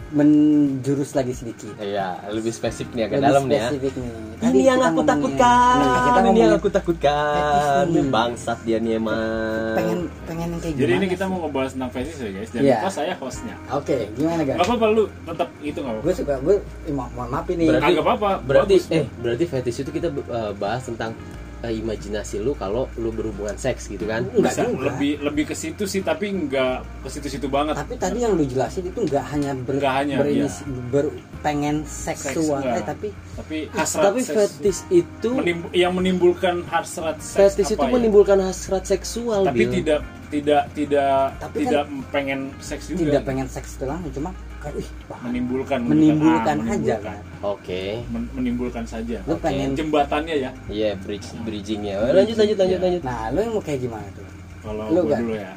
menjurus 0.09 1.11
lagi 1.13 1.33
sedikit 1.33 1.75
iya 1.77 2.23
lebih 2.29 2.49
spesifik 2.49 2.93
nih 2.93 3.05
agak 3.05 3.17
Lebih 3.17 3.27
dalam 3.27 3.43
nih 3.45 3.55
ya 3.55 3.67
spesifik 3.67 3.95
nih. 3.97 4.11
Tadi 4.37 4.49
ini 4.49 4.61
yang 4.63 4.81
aku 4.81 5.01
takutkan 5.03 5.77
Nih, 5.77 5.89
kita 5.99 6.19
ini 6.23 6.39
yang 6.39 6.55
aku 6.55 6.69
takutkan 6.69 7.85
nih. 7.89 8.05
bangsat 8.07 8.59
dia 8.63 8.79
nih 8.79 8.93
emang 8.95 9.75
pengen 9.75 9.99
pengen 10.23 10.49
yang 10.49 10.61
kayak 10.61 10.75
jadi 10.75 10.85
gimana 10.87 11.01
ini 11.01 11.07
kita 11.09 11.19
sih? 11.19 11.31
mau 11.31 11.39
ngebahas 11.43 11.71
tentang 11.73 11.91
fetish 11.91 12.19
ya 12.19 12.31
guys 12.31 12.51
dan 12.51 12.61
Iya. 12.61 12.77
lupa 12.77 12.91
saya 12.93 13.13
hostnya 13.17 13.55
oke 13.69 13.97
gimana 14.13 14.41
guys 14.41 14.57
nggak 14.57 14.69
apa-apa 14.69 14.87
lu 14.89 15.03
tetap 15.09 15.49
itu 15.61 15.79
nggak 15.79 15.93
apa-apa 15.93 16.05
gue 16.05 16.15
suka 16.15 16.35
gue 16.39 16.55
eh, 16.85 16.93
mo- 16.93 17.13
mohon 17.13 17.29
maaf 17.29 17.47
ini 17.49 17.65
Berarti- 17.67 17.85
Kagak 17.89 18.05
apa-apa 18.05 18.29
berarti 18.41 18.75
bagus. 18.77 18.85
eh 18.93 19.05
berarti 19.17 19.45
fetish 19.45 19.79
itu 19.81 19.91
kita 19.91 20.09
eh, 20.09 20.53
bahas 20.55 20.83
tentang 20.85 21.11
eh, 21.59 21.73
imajinasi 21.75 22.37
lu 22.39 22.53
kalau 22.53 22.89
lu 22.95 23.09
berhubungan 23.09 23.55
seks 23.55 23.87
gitu 23.87 24.05
kan 24.05 24.25
Enggak 24.27 24.53
bisa 24.53 24.63
juga. 24.67 24.85
lebih 24.89 25.13
lebih 25.21 25.45
ke 25.47 25.55
situ 25.55 25.85
sih 25.85 26.01
tapi 26.01 26.29
nggak 26.29 26.75
ke 27.01 27.09
situ-situ 27.09 27.47
banget 27.47 27.75
tapi 27.75 27.97
tadi 27.97 28.19
yang 28.21 28.33
lu 28.33 28.43
jelasin 28.43 28.85
itu 28.85 29.01
nggak 29.03 29.25
hanya 29.27 29.51
ber, 29.55 29.73
Nggak 29.75 29.95
hanya, 29.95 30.17
berinis- 30.19 30.63
ber- 30.89 31.15
pengen 31.39 31.77
seksual 31.83 32.61
enggak. 32.61 32.77
eh, 32.77 32.85
tapi 32.85 33.09
tapi 33.35 33.57
hasrat 33.71 34.05
tapi 34.07 34.21
seks- 34.21 34.37
fetish 34.59 34.81
itu 34.91 35.31
menimbu- 35.33 35.73
yang 35.73 35.93
menimbulkan 35.93 36.61
hasrat 36.67 37.17
seks 37.19 37.55
fetish 37.55 37.71
apa 37.71 37.75
itu 37.75 37.85
ya? 37.85 37.93
menimbulkan 37.95 38.39
hasrat 38.41 38.85
seksual 38.85 39.41
tapi 39.45 39.63
Bil. 39.63 39.73
tidak 39.75 40.01
tidak 40.27 40.63
tidak 40.73 41.39
Tapi 41.39 41.57
tidak 41.63 41.85
pengen 42.11 42.51
seks 42.59 42.91
juga 42.91 42.99
tidak 43.01 43.23
pengen 43.25 43.47
seks 43.47 43.79
itu 43.79 43.85
langsung 43.85 44.11
cuma 44.13 44.31
kayak 44.67 44.77
ih 44.77 44.89
bahaya. 45.07 45.23
menimbulkan 45.25 45.79
menimbulkan 45.81 46.57
Ah, 46.59 46.67
aja 46.67 46.75
menimbulkan. 46.75 47.01
kan 47.01 47.19
oke 47.47 47.83
Men- 48.09 48.31
menimbulkan 48.33 48.85
saja 48.85 49.17
lu 49.23 49.35
pengen 49.39 49.71
jembatannya 49.73 50.35
ya 50.37 50.51
iya 50.67 50.91
bridge 50.99 51.31
bridgingnya 51.41 51.95
Oh, 51.97 52.11
lanjut 52.13 52.35
lanjut 52.35 52.57
lanjut 52.57 52.75
Iya. 52.75 52.85
lanjut 52.85 53.03
nah 53.03 53.21
lu 53.31 53.39
yang 53.41 53.55
mau 53.55 53.63
kayak 53.63 53.81
gimana 53.81 54.09
tuh 54.11 54.27
kalau 54.61 54.85
Lu 54.89 55.01
gua 55.01 55.13
kan? 55.13 55.23
dulu 55.23 55.37
ya 55.37 55.53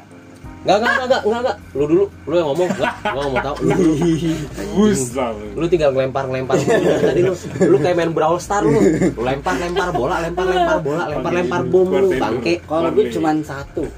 Enggak, 0.60 0.76
enggak, 0.76 0.92
enggak, 0.92 1.20
enggak, 1.24 1.40
enggak. 1.40 1.56
Lu 1.72 1.84
dulu, 1.88 2.04
lu 2.20 2.34
yang 2.36 2.48
ngomong. 2.52 2.68
Enggak, 2.68 2.94
gua 3.00 3.08
enggak 3.16 3.32
mau 3.32 3.40
tahu. 3.40 3.56
Lu 3.64 3.72
dulu. 3.72 5.56
Lu. 5.56 5.64
Tinggal 5.66 5.90
ngelempar-ngelempar 5.90 6.56
tadi 7.00 7.20
lu. 7.22 7.32
Lu 7.64 7.76
kayak 7.80 7.96
main 7.96 8.12
Brawl 8.12 8.36
Star 8.36 8.60
lu. 8.60 8.76
Lu 8.76 9.24
lempar-lempar 9.24 9.88
bola, 9.88 10.20
lempar-lempar 10.20 10.78
bola, 10.84 11.02
lempar-lempar 11.08 11.62
bom 11.64 11.88
lu, 11.88 12.12
bangke. 12.12 12.60
kalau 12.62 12.92
gue 12.92 13.08
cuman 13.08 13.40
satu 13.40 13.88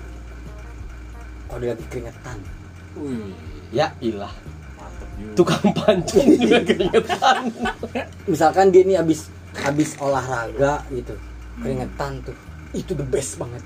kalau 1.49 1.61
dia 1.61 1.75
keringetan 1.85 2.39
Wih, 2.95 3.35
Ya 3.73 3.91
ilah. 3.99 4.31
Tukang 5.33 5.73
pancing 5.73 6.37
juga 6.37 6.61
keringetan. 6.67 7.49
misalkan 8.29 8.69
dia 8.69 8.83
ini 8.85 8.95
abis 9.01 9.33
abis 9.65 9.97
olahraga 10.01 10.85
gitu. 10.93 11.15
Keringetan 11.61 12.21
tuh. 12.25 12.37
Itu 12.73 12.97
the 12.97 13.05
best 13.05 13.37
banget. 13.37 13.61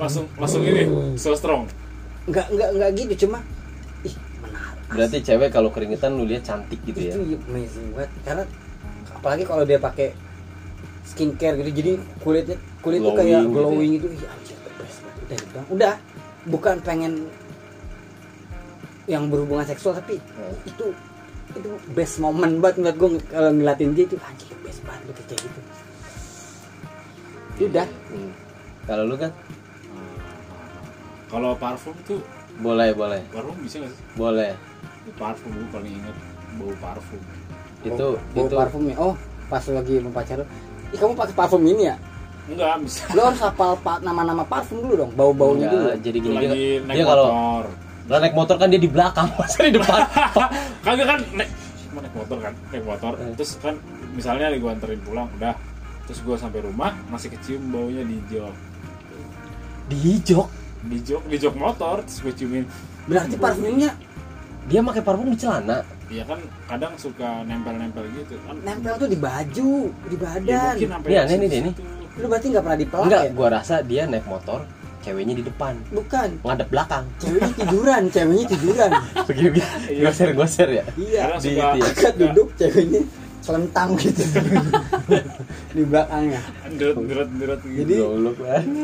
Langsung 0.00 0.28
langsung 0.36 0.64
ini 0.64 0.88
so 1.16 1.36
strong. 1.36 1.68
Nggak 2.28 2.46
nggak 2.52 2.70
nggak 2.76 2.90
gitu 2.96 3.28
cuma 3.28 3.44
ih 4.04 4.14
menarik. 4.40 4.88
Berarti 4.92 5.18
cewek 5.24 5.50
kalau 5.52 5.68
keringetan 5.72 6.16
lu 6.16 6.24
lihat 6.24 6.44
cantik 6.44 6.80
gitu 6.84 7.00
ya. 7.00 7.12
itu 7.16 7.36
amazing 7.48 7.92
banget. 7.92 8.10
Karena 8.24 8.44
apalagi 9.12 9.44
kalau 9.44 9.64
dia 9.64 9.80
pakai 9.80 10.12
skincare 11.06 11.54
gitu 11.62 11.70
jadi 11.70 11.92
kulitnya 12.18 12.58
kulit 12.82 12.98
tuh 12.98 13.14
Glowing 13.14 13.30
kayak 13.30 13.40
gitu 13.46 13.54
glowing 13.54 13.90
gitu, 13.94 14.06
Ih, 14.10 14.26
anjir 14.26 14.56
the 14.58 14.72
best 14.78 14.98
banget. 15.02 15.22
Udah 15.22 15.64
udah. 15.70 15.94
Bukan 16.46 16.76
pengen 16.86 17.26
yang 19.06 19.30
berhubungan 19.30 19.66
seksual 19.66 19.94
tapi 19.94 20.18
itu 20.66 20.86
itu 21.54 21.70
best 21.94 22.18
moment 22.18 22.58
banget 22.58 22.82
ngeliat 22.82 22.96
gue 22.98 23.08
kalau 23.30 23.50
ngeliatin 23.54 23.94
dia 23.94 24.04
itu 24.04 24.18
anjir 24.18 24.46
the 24.50 24.58
best 24.66 24.80
banget 24.82 25.14
gitu 25.14 25.22
kayak 25.30 25.40
gitu. 25.46 25.60
Udah. 27.70 27.88
Hmm. 28.12 28.32
Kalau 28.84 29.02
lu 29.08 29.16
kan 29.16 29.32
kalau 31.26 31.58
parfum 31.58 31.94
tuh 32.06 32.20
boleh 32.60 32.90
boleh. 32.92 33.22
parfum 33.30 33.56
bisa 33.62 33.82
nggak 33.82 33.92
sih? 33.94 34.04
Boleh. 34.18 34.52
parfum 35.14 35.54
gue 35.54 35.68
paling 35.70 35.94
inget 35.94 36.16
bau 36.58 36.74
parfum. 36.82 37.20
Itu 37.86 38.06
bau 38.34 38.46
itu. 38.50 38.54
parfumnya 38.58 38.96
oh 38.98 39.14
pas 39.46 39.62
lagi 39.70 40.02
mau 40.02 40.10
pacaran. 40.10 40.46
Ih, 40.90 40.98
kamu 40.98 41.14
pakai 41.14 41.34
parfum 41.34 41.62
ini 41.62 41.94
ya? 41.94 41.96
enggak 42.46 42.78
bisa. 42.86 43.02
Lu 43.10 43.26
harus 43.26 43.42
hafal 43.42 43.74
nama-nama 44.06 44.46
parfum 44.46 44.78
dulu 44.78 44.94
dong, 45.06 45.12
bau-baunya 45.18 45.66
dulu. 45.66 45.88
Jadi 45.98 46.18
gini 46.22 46.36
dia, 46.38 46.50
lagi 46.86 46.94
dia 46.94 47.04
kalau 47.06 47.26
lah 48.06 48.18
naik 48.18 48.32
motor 48.32 48.54
kan 48.54 48.68
dia 48.68 48.78
di 48.78 48.86
belakang 48.86 49.26
masa 49.36 49.58
di 49.60 49.72
depan. 49.72 50.00
kagak 50.86 51.06
kan 51.06 51.20
naik 51.32 51.50
cuma 51.84 51.98
naik 52.00 52.14
motor 52.14 52.38
kan 52.38 52.52
naik 52.68 52.84
motor 52.84 53.12
Eh. 53.16 53.32
terus 53.34 53.52
kan 53.56 53.74
misalnya 54.12 54.50
gue 54.50 54.70
anterin 54.70 55.00
pulang 55.00 55.28
udah 55.32 55.54
terus 56.04 56.20
gue 56.20 56.36
sampai 56.36 56.60
rumah 56.60 56.94
masih 57.06 57.28
kecium 57.28 57.62
baunya 57.68 58.02
di 58.02 58.18
jok 58.28 58.54
di 59.86 60.18
jok. 60.20 60.48
di 60.82 60.98
jok 61.00 61.22
di 61.26 61.36
jok 61.36 61.54
motor 61.54 62.02
terus 62.02 62.18
gue 62.20 62.34
ciumin 62.34 62.64
Berarti 63.06 63.34
parfumnya 63.36 63.94
Dia 64.66 64.82
pakai 64.82 64.98
parfum 64.98 65.30
di 65.30 65.38
celana. 65.38 65.78
Iya 66.06 66.26
kan 66.26 66.42
kadang 66.66 66.98
suka 66.98 67.46
nempel-nempel 67.46 68.02
gitu 68.12 68.34
kan 68.42 68.58
nempel 68.60 68.94
tuh 68.96 69.06
di 69.06 69.14
baju, 69.14 69.74
di 70.10 70.16
Ya, 70.16 70.22
badan. 70.34 70.74
mungkin 70.74 70.90
sampai 70.90 71.10
Ini 71.14 71.46
Denny. 71.46 71.70
situ. 71.70 71.82
Lu 72.16 72.26
berarti 72.26 72.46
nggak 72.50 72.62
pernah 72.62 72.78
dipelak 72.78 73.04
Enggak, 73.06 73.22
ya? 73.22 73.30
gua 73.30 73.48
rasa 73.52 73.74
dia 73.82 74.02
naik 74.04 74.26
motor, 74.26 74.66
ceweknya 75.06 75.34
di 75.38 75.44
depan, 75.46 75.78
Bukan. 75.88 76.28
ngadep 76.42 76.66
belakang. 76.66 77.04
Ceweknya 77.16 77.52
tiduran, 77.54 78.02
ceweknya 78.10 78.44
tiduran. 78.50 78.90
Begini, 79.22 79.60
Iya. 79.86 80.02
goser 80.02 80.30
goser 80.34 80.68
ya. 80.72 80.84
iya. 80.98 81.22
Di 81.38 81.54
suka 81.54 81.66
itu 81.78 81.86
ya. 82.02 82.10
Duduk 82.18 82.48
ceweknya 82.58 83.00
selentang 83.38 83.94
gitu 83.94 84.22
di 85.70 85.82
belakangnya. 85.86 86.40
deret 86.74 86.98
deret 86.98 87.30
deret 87.32 87.60
gitu 87.62 87.86
Jadi-. 87.86 88.02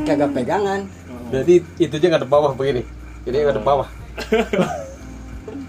Kagak 0.06 0.30
pegangan. 0.30 0.80
Berarti 1.28 1.54
itu 1.76 1.90
aja 1.92 2.06
ngadep 2.08 2.30
bawah 2.30 2.52
begini. 2.54 2.82
Jadi 3.26 3.36
ngadep 3.42 3.64
bawah. 3.64 3.88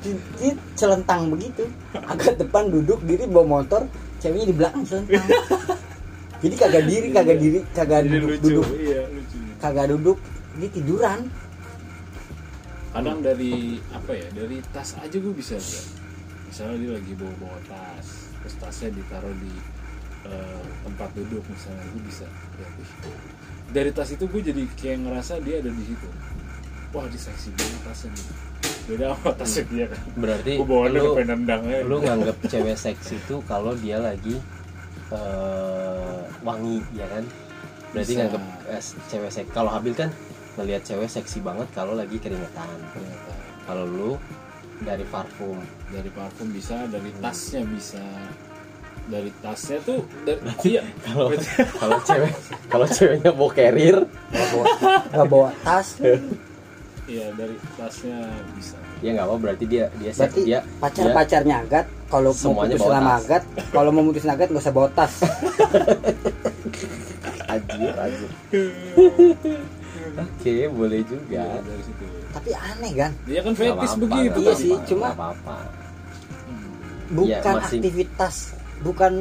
Di- 0.04 0.22
di- 0.38 0.60
Selentang 0.76 1.34
begitu. 1.34 1.66
Agak 1.96 2.38
depan 2.38 2.70
duduk 2.70 3.02
diri 3.02 3.26
bawa 3.26 3.58
motor, 3.58 3.90
ceweknya 4.20 4.46
di 4.46 4.56
belakang 4.56 4.84
selentang. 4.86 5.26
Jadi 6.44 6.56
kagak 6.60 6.84
diri, 6.86 7.08
kagak 7.10 7.38
diri, 7.40 7.60
kagak 7.72 8.00
Jadi 8.04 8.10
duduk, 8.12 8.30
lucu 8.30 8.44
duduk, 8.44 8.68
iya 8.78 9.02
lucu 9.08 9.38
kagak 9.58 9.86
duduk, 9.88 10.18
dia 10.58 10.70
tiduran. 10.70 11.22
kadang 12.94 13.26
dari 13.26 13.82
apa 13.90 14.14
ya 14.14 14.30
dari 14.38 14.62
tas 14.70 14.94
aja 15.02 15.18
gue 15.18 15.34
bisa 15.34 15.58
lihat. 15.58 15.86
Misalnya 16.46 16.78
dia 16.78 16.92
lagi 16.94 17.14
bawa 17.18 17.34
bawa 17.42 17.58
tas 17.66 18.30
terus 18.38 18.56
tasnya 18.62 18.94
ditaruh 18.94 19.34
di 19.42 19.50
eh, 20.30 20.66
tempat 20.86 21.10
duduk 21.18 21.42
misalnya 21.50 21.82
gue 21.90 22.02
bisa 22.06 22.30
lihat 22.54 22.74
"Ih, 22.78 22.92
dari 23.74 23.90
tas 23.90 24.14
itu 24.14 24.30
gue 24.30 24.42
jadi 24.46 24.62
kayak 24.78 25.10
ngerasa 25.10 25.42
dia 25.42 25.58
ada 25.66 25.74
di 25.74 25.84
situ. 25.90 26.06
Wah 26.94 27.10
dia 27.10 27.18
seksi 27.18 27.50
banget 27.58 27.82
tasnya 27.82 28.10
nih. 28.14 28.28
Beda 28.86 29.06
sama 29.18 29.32
tasnya 29.42 29.64
dia 29.74 29.86
kan. 29.90 30.02
Berarti 30.14 30.52
gue 30.62 30.68
bawa 30.70 30.86
lu 30.94 31.04
ke 31.18 31.24
nendang 31.26 31.64
aja. 31.66 31.82
lu 31.82 31.98
nganggap 31.98 32.38
cewek 32.46 32.78
seksi 32.78 33.16
itu 33.18 33.36
kalau 33.50 33.74
dia 33.74 33.98
lagi 33.98 34.38
eh, 35.10 36.20
wangi 36.46 36.78
ya 36.94 37.10
kan? 37.10 37.26
Berarti 37.90 38.14
Bisa. 38.14 38.20
nganggap 38.22 38.44
eh, 38.70 38.84
cewek 39.10 39.32
seksi 39.34 39.50
kalau 39.50 39.74
Habil 39.74 39.98
kan 39.98 40.14
ngelihat 40.54 40.82
cewek 40.84 41.10
seksi 41.10 41.42
banget 41.42 41.66
kalau 41.72 41.94
lagi 41.94 42.18
keringetan. 42.18 42.70
Ternyata 42.94 43.34
kalau 43.66 43.86
lu? 43.86 44.12
Dari 44.84 45.06
parfum. 45.08 45.58
Dari 45.90 46.10
parfum 46.12 46.48
bisa 46.50 46.86
dari 46.88 47.10
tasnya 47.18 47.62
bisa. 47.64 48.04
Dari 49.04 49.32
tasnya 49.40 49.78
tuh 49.84 50.00
dari 50.24 50.40
iya. 50.64 50.84
kalau 51.04 51.28
kalau 51.82 51.98
cewek 52.04 52.34
kalau 52.68 52.88
ceweknya 52.88 53.32
bawa 53.32 53.52
carrier? 53.52 53.98
Nggak 54.32 54.48
bawa, 54.50 54.66
nggak 55.12 55.28
bawa 55.28 55.50
tas. 55.64 55.88
iya 57.04 57.28
dari 57.36 57.56
tasnya 57.76 58.20
bisa. 58.56 58.80
Ya 59.04 59.12
nggak 59.12 59.28
apa 59.28 59.36
berarti 59.36 59.66
dia 59.68 59.92
dia 60.00 60.12
Berarti 60.16 60.42
dia 60.48 60.60
pacar 60.80 61.04
dia- 61.04 61.16
pacarnya 61.16 61.56
agat. 61.60 61.86
Kalau 62.08 62.30
mau 62.30 62.38
Semuanya 62.38 62.78
putus 62.78 62.94
sama 62.94 63.12
agat, 63.18 63.44
kalau 63.74 63.90
mau 63.90 64.04
putus 64.06 64.24
agat 64.24 64.48
nggak 64.54 64.64
usah 64.64 64.76
bawa 64.76 64.90
tas. 64.94 65.14
Anjir, 67.54 67.94
anjir. 67.94 68.30
Oke, 70.14 70.70
boleh 70.70 71.02
juga. 71.02 71.42
Iya, 71.42 71.58
dari 71.60 71.84
situ 71.84 72.04
Tapi 72.30 72.50
aneh 72.54 72.94
kan? 72.94 73.12
dia 73.26 73.40
kan 73.42 73.54
apa-apa, 73.54 73.94
begitu 73.98 74.40
Iya 74.40 74.54
sih, 74.54 74.74
cuma- 74.86 75.10
nggak 75.10 75.18
apa-apa. 75.18 75.56
Bukan 77.10 77.30
Iya, 77.30 77.40
masih- 77.44 77.82
aktivitas, 77.82 78.36
bukan 78.82 79.14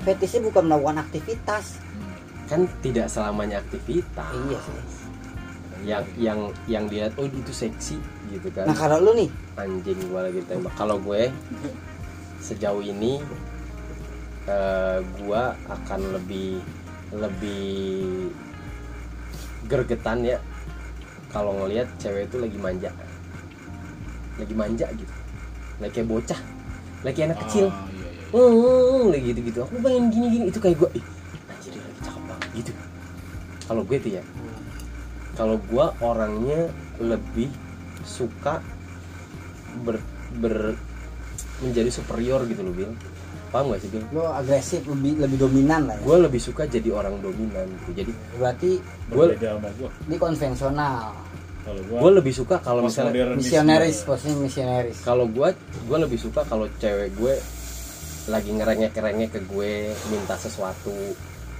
fetishnya 0.00 0.40
bukan 0.42 0.62
melakukan 0.66 0.98
aktivitas. 1.00 1.64
Hmm. 1.78 2.14
Kan 2.46 2.60
tidak 2.80 3.06
selamanya 3.06 3.58
aktivitas. 3.58 4.34
Iya 4.46 4.58
sih. 4.58 4.78
Yang 5.80 6.04
yang 6.18 6.40
yang 6.68 6.84
lihat 6.86 7.16
oh 7.16 7.24
itu 7.24 7.52
seksi 7.52 7.96
gitu 8.28 8.48
kan. 8.52 8.68
Nah 8.68 8.76
kalau 8.76 9.00
lu 9.00 9.16
nih, 9.16 9.30
Anjing 9.56 9.98
gua 10.08 10.28
lagi 10.28 10.44
tembak. 10.44 10.74
Kalau 10.74 11.00
gue 11.00 11.32
sejauh 12.38 12.82
ini 12.82 13.22
eh, 14.44 14.98
gua 15.18 15.52
akan 15.68 16.00
lebih 16.12 16.60
lebih 17.12 18.30
gergetan 19.70 20.26
ya 20.26 20.38
kalau 21.30 21.54
ngelihat 21.62 21.86
cewek 22.02 22.26
itu 22.26 22.36
lagi 22.42 22.58
manja 22.58 22.90
lagi 24.36 24.54
manja 24.58 24.86
gitu 24.90 25.14
lagi 25.78 25.92
kayak 25.94 26.08
bocah 26.10 26.40
lagi 27.06 27.20
anak 27.24 27.38
kecil 27.46 27.70
Ah, 27.70 27.86
iya, 27.88 28.08
iya. 28.12 28.20
Hmm, 28.30 29.10
lagi 29.10 29.26
gitu 29.34 29.40
gitu. 29.42 29.60
Aku 29.66 29.82
pengen 29.82 30.06
gini 30.14 30.26
gini 30.30 30.44
itu 30.54 30.62
kayak 30.62 30.78
gue. 30.78 31.02
Ih, 31.02 31.04
anjir 31.50 31.70
dia 31.74 31.82
lagi 31.82 31.98
cakep 31.98 32.22
banget 32.30 32.48
gitu. 32.54 32.72
Kalau 33.66 33.82
gue 33.82 33.96
tuh 33.98 34.12
ya, 34.14 34.22
kalau 35.34 35.56
gue 35.58 35.86
orangnya 35.98 36.60
lebih 37.02 37.50
suka 38.06 38.62
ber, 39.82 39.98
ber 40.38 40.78
menjadi 41.58 41.90
superior 41.90 42.46
gitu 42.46 42.62
loh 42.62 42.70
Bil. 42.70 42.94
Paham 43.50 43.74
gak 43.74 43.82
sih 43.82 43.90
Bil? 43.90 44.02
lu 44.14 44.22
agresif, 44.26 44.82
lebih 44.86 45.18
lebih 45.18 45.38
dominan 45.42 45.90
lah 45.90 45.98
ya. 45.98 46.06
Gue 46.06 46.16
lebih 46.22 46.38
suka 46.38 46.62
jadi 46.70 46.90
orang 46.94 47.18
dominan 47.18 47.66
gitu. 47.66 47.90
Jadi 47.98 48.12
Berarti 48.38 48.70
gua 49.10 49.26
ini 50.06 50.16
konvensional, 50.16 51.10
kalau 51.66 51.82
gua 51.86 51.98
gue 52.00 52.12
lebih 52.22 52.34
suka 52.34 52.56
kalau 52.62 52.80
misalnya 52.86 53.36
misionaris, 53.36 54.02
gua. 54.02 54.16
posisinya 54.16 54.38
misionaris. 54.46 54.96
kalau 55.04 55.26
gue 55.28 55.48
gue 55.86 55.98
lebih 55.98 56.18
suka 56.18 56.40
kalau 56.48 56.66
cewek 56.80 57.10
gue 57.18 57.34
lagi 58.30 58.50
ngerengek 58.54 58.92
ngerengek 58.94 59.30
ke 59.34 59.40
gue 59.44 59.92
minta 60.08 60.38
sesuatu 60.38 60.94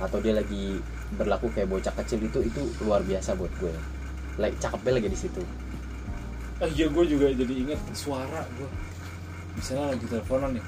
atau 0.00 0.18
dia 0.22 0.32
lagi 0.32 0.80
berlaku 1.18 1.52
kayak 1.52 1.68
bocah 1.68 1.92
kecil 2.00 2.22
itu 2.22 2.38
itu 2.46 2.60
luar 2.86 3.02
biasa 3.04 3.36
buat 3.36 3.52
gue 3.60 3.74
like 4.40 4.56
cakepnya 4.62 5.02
lagi 5.02 5.08
di 5.12 5.18
situ 5.18 5.42
ah 6.60 6.68
iya 6.70 6.86
gua 6.92 7.04
juga 7.08 7.32
jadi 7.32 7.54
inget 7.56 7.80
suara 7.96 8.44
gua 8.56 8.68
misalnya 9.56 9.96
lagi 9.96 10.04
teleponan 10.08 10.50
nih 10.56 10.64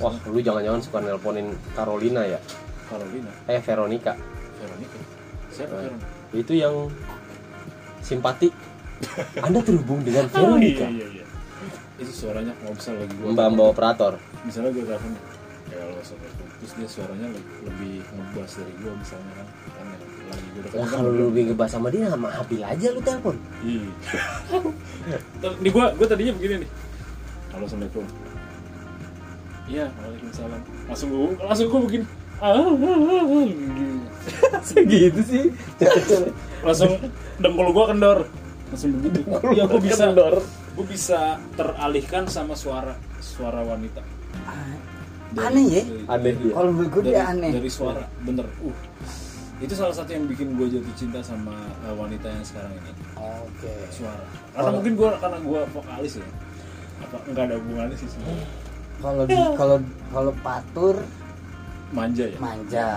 wah 0.00 0.14
lu 0.26 0.40
jangan-jangan 0.40 0.80
suka 0.80 0.98
nelponin 0.98 1.46
Carolina 1.72 2.24
ya? 2.24 2.40
Carolina. 2.88 3.30
Eh 3.46 3.60
Veronica. 3.60 4.12
Veronica. 4.56 4.98
Siapa 5.50 5.72
Eh. 5.72 5.82
Veronica? 5.84 6.08
itu 6.32 6.52
yang 6.54 6.74
simpati. 8.00 8.48
Anda 9.38 9.60
terhubung 9.60 10.00
dengan 10.00 10.24
oh 10.26 10.32
Veronica? 10.32 10.86
iya 10.86 11.06
iya. 11.06 11.24
Iya 11.24 11.24
itu 12.00 12.12
suaranya 12.16 12.56
kalau 12.56 12.72
misal 12.72 12.96
lagi 12.96 13.12
gua 13.14 13.28
mbak 13.30 13.46
mbak 13.52 13.66
operator. 13.68 14.12
Misalnya 14.40 14.70
gue 14.72 14.84
telepon. 14.84 15.12
Ya 15.68 15.84
telepon, 15.84 16.16
terus 16.58 16.72
dia 16.74 16.88
suaranya 16.88 17.26
le- 17.28 17.48
lebih 17.62 18.00
ngebas 18.08 18.50
dari 18.56 18.72
gue 18.74 18.92
misalnya 18.94 19.32
kan. 19.36 19.46
Kan 19.70 19.86
lagi 20.26 20.46
gue 20.48 20.62
Wah 20.72 20.88
kalau 20.88 21.10
lu 21.12 21.22
lebih 21.28 21.42
ngebahas 21.52 21.70
sama 21.70 21.88
dia 21.92 22.08
sama 22.08 22.28
Habil 22.32 22.62
aja 22.64 22.88
lu 22.88 23.00
telepon. 23.00 23.36
Iya. 23.60 23.84
Di 25.60 25.68
gue 25.68 25.84
gue 25.92 26.06
tadinya 26.08 26.32
begini 26.34 26.54
nih. 26.64 26.70
Halo 27.52 27.64
assalamualaikum 27.68 28.04
iya 29.70 29.86
waalaikumsalam. 30.02 30.60
Langsung 30.90 31.08
gue 31.14 31.26
langsung 31.38 31.66
gue 31.70 31.80
begini 31.86 32.04
ah, 32.40 32.56
ah, 32.56 32.72
ah, 32.74 33.22
ah, 33.22 34.62
gitu. 34.74 34.82
gitu 34.90 35.20
sih. 35.24 35.44
Langsung 36.66 36.92
dengkul 37.38 37.68
gue 37.72 37.84
kendor. 37.94 38.18
Langsung 38.72 38.90
begitu. 38.98 39.20
Ya 39.54 39.64
gue 39.70 39.80
bisa. 39.80 40.10
kendor. 40.10 40.34
gue 40.70 40.86
bisa 40.86 41.36
teralihkan 41.58 42.24
sama 42.30 42.56
suara 42.56 42.96
suara 43.20 43.60
wanita. 43.60 44.00
Aneh 45.36 45.66
ya? 45.68 45.82
Aneh 46.08 46.32
dia. 46.34 46.52
Kalau 46.56 46.70
menurut 46.72 46.90
gue 46.90 47.02
dari, 47.06 47.14
dia 47.14 47.24
aneh. 47.28 47.50
dari 47.52 47.70
suara. 47.70 48.04
Bener. 48.24 48.46
Uh. 48.64 48.74
Itu 49.60 49.76
salah 49.76 49.92
satu 49.92 50.16
yang 50.16 50.24
bikin 50.24 50.56
gue 50.56 50.66
jatuh 50.72 50.94
cinta 50.96 51.20
sama 51.20 51.52
uh, 51.84 51.92
wanita 51.92 52.32
yang 52.32 52.44
sekarang 52.46 52.72
ini. 52.80 52.92
Oke. 53.18 53.72
Suara. 53.92 54.24
Karena 54.56 54.70
mungkin 54.72 54.92
gue 54.96 55.10
karena 55.20 55.38
gue 55.44 55.60
vokalis 55.76 56.12
ya. 56.16 56.28
Apa 57.04 57.16
nggak 57.28 57.44
ada 57.50 57.54
hubungannya 57.60 57.96
sih 57.96 58.08
sebenarnya 58.08 58.59
kalau 59.00 59.24
di 59.24 59.36
kalau 59.54 59.76
kalau 60.10 60.32
patur 60.40 60.96
manja 61.90 62.24
ya? 62.26 62.38
Manja. 62.38 62.88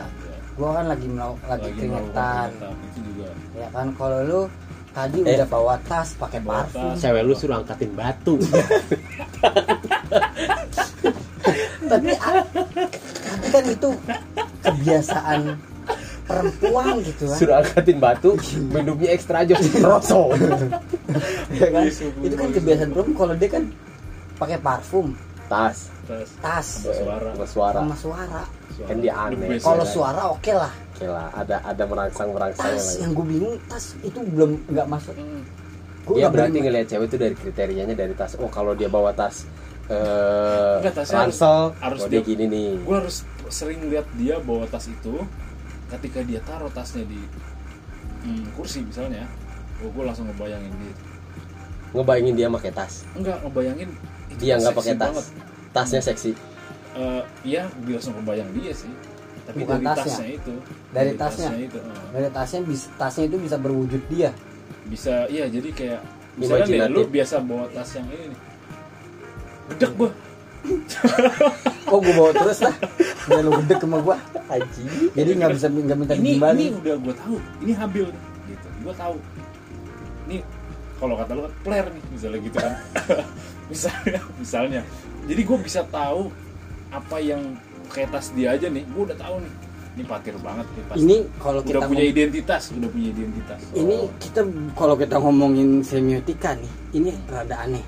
Gua 0.54 0.70
kan 0.78 0.86
lagi 0.86 1.08
mau 1.10 1.34
lagi, 1.42 1.66
melakukan 1.66 1.74
keringetan. 1.74 2.50
itu 2.86 3.00
juga. 3.04 3.30
Ya 3.54 3.68
kan 3.70 3.88
kalau 3.98 4.20
lu 4.22 4.42
tadi 4.94 5.18
Eh. 5.20 5.34
udah 5.34 5.48
bawa 5.50 5.76
tas 5.84 6.14
pakai 6.14 6.40
parfum. 6.40 6.94
tas. 6.94 7.02
cewek 7.02 7.24
lu 7.24 7.34
suruh 7.34 7.58
angkatin 7.58 7.92
batu. 7.92 8.36
Tapi 11.84 12.10
ah, 12.16 12.42
tapi 13.24 13.48
kan 13.50 13.64
itu 13.68 13.90
kebiasaan 14.64 15.40
perempuan 16.24 16.96
gitu 17.04 17.24
kan 17.28 17.38
suruh 17.38 17.56
angkatin 17.60 17.98
batu 18.00 18.30
minumnya 18.72 19.10
ekstra 19.12 19.44
jos 19.44 19.62
rosso. 19.78 20.32
Ya 21.54 21.68
kan? 21.70 21.86
Itu 22.24 22.34
kan 22.34 22.50
kebiasaan 22.50 22.90
perempuan. 22.92 23.18
Kalau 23.20 23.34
dia 23.36 23.50
kan 23.52 23.64
pakai 24.38 24.58
parfum. 24.58 25.14
Tas 25.46 25.93
tas 26.04 26.30
tas 26.38 26.68
Suara. 26.84 27.32
sama 27.32 27.46
suara 27.48 27.80
suara. 27.96 28.44
Kan 28.84 28.98
dia 29.00 29.14
aneh. 29.14 29.56
Kalau 29.58 29.84
suara 29.84 30.22
oke 30.28 30.52
lah 30.52 30.74
Oke 30.94 31.06
lah, 31.06 31.28
ada 31.32 31.58
ada 31.60 31.84
merangsang 31.84 32.30
merangsang 32.30 32.70
tas 32.70 32.98
yang 32.98 33.12
gue 33.12 33.26
bingung 33.26 33.56
tas 33.66 33.98
itu 34.00 34.20
belum 34.22 34.62
nggak 34.68 34.88
masuk 34.88 35.16
Hmm. 35.16 35.42
gue 36.04 36.14
Dia 36.14 36.22
nggak 36.22 36.32
berarti 36.32 36.52
berani 36.52 36.60
ngelihat 36.62 36.88
cewek 36.88 37.08
itu 37.08 37.18
dari 37.18 37.36
kriterianya 37.36 37.96
dari 37.96 38.14
tas. 38.14 38.36
Oh 38.36 38.48
kalau 38.48 38.74
dia 38.74 38.88
bawa 38.88 39.12
tas 39.12 39.48
eh 39.86 40.76
ransel, 41.06 41.76
harus 41.78 42.00
oh 42.00 42.08
dia 42.08 42.18
dia- 42.18 42.24
gini 42.26 42.46
nih. 42.46 42.72
gue 42.80 42.96
harus 42.96 43.28
sering 43.50 43.84
lihat 43.86 44.08
dia 44.14 44.40
bawa 44.40 44.64
tas 44.66 44.86
itu 44.86 45.20
ketika 45.90 46.20
dia 46.22 46.40
taruh 46.42 46.72
tasnya 46.72 47.04
di 47.04 47.20
hmm, 48.22 48.54
kursi 48.54 48.80
misalnya 48.82 49.28
oh 49.80 49.90
gue 49.90 50.04
langsung 50.04 50.24
ngebayangin 50.26 50.72
dia 50.74 50.94
Ngebayangin 51.94 52.34
dia 52.34 52.48
pakai 52.50 52.72
tas. 52.72 52.94
enggak 53.14 53.38
ngebayangin 53.40 53.90
itu 54.28 54.40
Dia 54.42 54.56
nggak 54.58 54.74
pakai 54.74 54.96
tas. 54.96 55.08
banget. 55.10 55.26
Tasnya 55.74 56.02
seksi. 56.06 56.32
Eh, 56.94 57.22
iya 57.42 57.66
gue 57.82 57.98
langsung 57.98 58.14
kebayang 58.22 58.50
dia 58.54 58.72
sih. 58.72 58.94
Tapi 59.44 59.66
Bukan 59.66 59.82
dari 59.82 59.86
tasnya. 59.90 60.06
tasnya 60.06 60.28
itu. 60.30 60.54
Dari 60.94 61.12
tasnya? 61.18 61.50
itu 61.58 61.78
eh. 61.82 62.08
dari 62.14 62.30
tasnya 62.32 62.60
bisa 62.64 62.86
tasnya 62.96 63.24
itu 63.28 63.38
bisa 63.42 63.58
berwujud 63.58 64.02
dia. 64.08 64.30
Bisa 64.88 65.26
iya 65.28 65.50
jadi 65.50 65.70
kayak 65.74 66.02
misalnya 66.38 66.66
nih, 66.70 66.80
lu 66.94 67.02
biasa 67.10 67.42
bawa 67.42 67.66
tas 67.74 67.90
yang 67.98 68.08
ini 68.14 68.26
nih. 68.32 68.40
Gedek 69.74 69.92
gua. 69.98 70.10
Oh 71.94 72.02
gue 72.02 72.10
bawa 72.16 72.34
terus 72.34 72.64
lah 72.66 72.74
biar 73.28 73.46
lu 73.46 73.52
gede 73.54 73.76
sama 73.86 74.02
gue 74.02 74.18
Haji. 74.50 74.84
jadi 75.14 75.30
nggak 75.38 75.52
bisa 75.54 75.68
nggak 75.70 75.98
minta 76.00 76.16
ini 76.18 76.26
dikembali 76.26 76.64
ini 76.64 76.76
udah 76.82 76.96
gua 76.98 77.16
tahu. 77.20 77.38
Ini 77.62 77.74
habil 77.78 78.08
gitu. 78.50 78.68
Gua 78.82 78.94
tahu. 78.98 79.16
Ini 80.26 80.38
kalau 80.98 81.14
kata 81.20 81.32
lu 81.38 81.42
kan 81.46 81.54
player 81.62 81.86
nih 81.92 82.04
misalnya 82.10 82.40
gitu 82.42 82.58
kan. 82.58 82.74
Misalnya 83.72 84.20
misalnya 84.40 84.82
jadi 85.24 85.42
gue 85.42 85.58
bisa 85.60 85.82
tahu 85.86 86.30
apa 86.90 87.18
yang 87.18 87.42
kayak 87.90 88.12
tas 88.12 88.30
dia 88.32 88.54
aja 88.54 88.68
nih. 88.68 88.84
Gue 88.88 89.04
udah 89.06 89.18
tahu 89.18 89.38
nih. 89.40 89.54
Ini 89.94 90.04
patir 90.04 90.34
banget 90.42 90.66
nih 90.66 90.84
pasti 90.90 91.02
ini 91.02 91.18
kalau 91.38 91.62
udah 91.62 91.70
kita 91.70 91.80
punya 91.86 92.02
ngom- 92.02 92.14
identitas 92.18 92.64
udah 92.74 92.90
punya 92.90 93.08
identitas. 93.12 93.60
Ini 93.72 93.96
Oh. 93.96 94.10
kita 94.18 94.42
kalau 94.74 94.96
kita 94.98 95.16
ngomongin 95.16 95.70
semiotika 95.82 96.58
nih 96.58 96.72
ini 96.94 97.12
rada 97.28 97.62
aneh. 97.62 97.86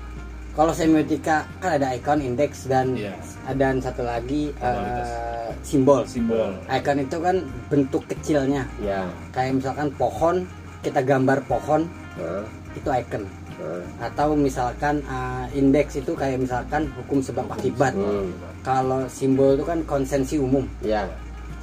Kalau 0.54 0.70
semiotika 0.70 1.44
kan 1.58 1.76
ada 1.76 1.92
icon 1.92 2.22
indeks 2.22 2.64
dan 2.64 2.94
Iya. 2.94 3.12
ada 3.44 3.74
satu 3.76 4.06
lagi 4.06 4.54
eh, 4.56 5.50
simbol. 5.60 6.06
Simbol. 6.06 6.54
Icon 6.70 7.02
itu 7.02 7.16
kan 7.18 7.36
bentuk 7.66 8.06
kecilnya. 8.06 8.64
Ya. 8.78 9.10
kayak 9.34 9.58
misalkan 9.58 9.90
pohon 9.92 10.46
kita 10.80 11.02
gambar 11.02 11.42
pohon 11.44 11.90
Nah, 12.16 12.46
itu 12.72 12.88
icon 12.88 13.26
nah. 13.56 14.10
atau 14.12 14.36
misalkan 14.36 15.00
eh, 15.04 15.46
indeks 15.56 16.00
itu 16.00 16.12
kayak 16.12 16.42
misalkan 16.42 16.88
hukum 16.96 17.18
sebab 17.20 17.46
akibat. 17.52 17.92
Hmm. 17.96 18.32
kalau 18.66 19.06
simbol 19.06 19.54
itu 19.54 19.64
kan 19.64 19.78
konsensi 19.86 20.36
umum. 20.36 20.66
Ya. 20.82 21.06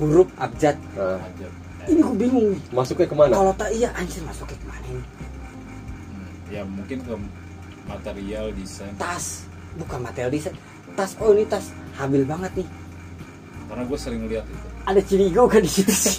huruf 0.02 0.26
abjad. 0.42 0.74
Aja 0.98 1.48
ini 1.88 2.00
gue 2.00 2.16
bingung 2.16 2.48
nih. 2.56 2.62
Masuknya 2.72 3.08
ke 3.08 3.16
mana? 3.16 3.34
kalau 3.36 3.54
tak 3.56 3.70
iya 3.76 3.90
anjir 4.00 4.24
masuknya 4.24 4.56
ke 4.56 4.66
mana 4.68 4.86
ini? 4.88 5.04
Hmm, 5.04 6.32
ya 6.48 6.62
mungkin 6.64 6.98
ke 7.04 7.14
material 7.88 8.46
desain. 8.56 8.94
Tas. 8.96 9.44
Bukan 9.76 10.00
material 10.00 10.32
desain. 10.32 10.56
Tas. 10.96 11.12
Oh 11.20 11.36
ini 11.36 11.44
tas. 11.44 11.76
Habil 12.00 12.24
banget 12.24 12.52
nih. 12.64 12.68
Karena 13.68 13.84
gue 13.84 14.00
sering 14.00 14.22
lihat 14.32 14.46
itu. 14.48 14.68
Ada 14.84 15.02
cirigo 15.04 15.44
kan 15.48 15.62
di 15.64 15.72
situ 15.72 15.92
sih. 15.94 16.16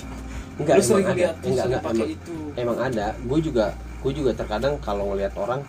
Enggak, 0.54 0.78
lu 0.78 0.82
sering 0.86 1.08
lihat 1.18 1.34
tuh 1.42 1.50
Enggak, 1.50 1.64
sering 1.66 1.66
enggak, 1.66 1.82
pakai 1.82 2.04
emang, 2.04 2.14
itu. 2.14 2.34
emang 2.60 2.78
ada. 2.78 3.06
Gue 3.24 3.38
juga 3.40 3.64
gue 4.04 4.12
juga 4.12 4.30
terkadang 4.36 4.76
kalau 4.84 5.10
ngelihat 5.12 5.32
orang 5.40 5.64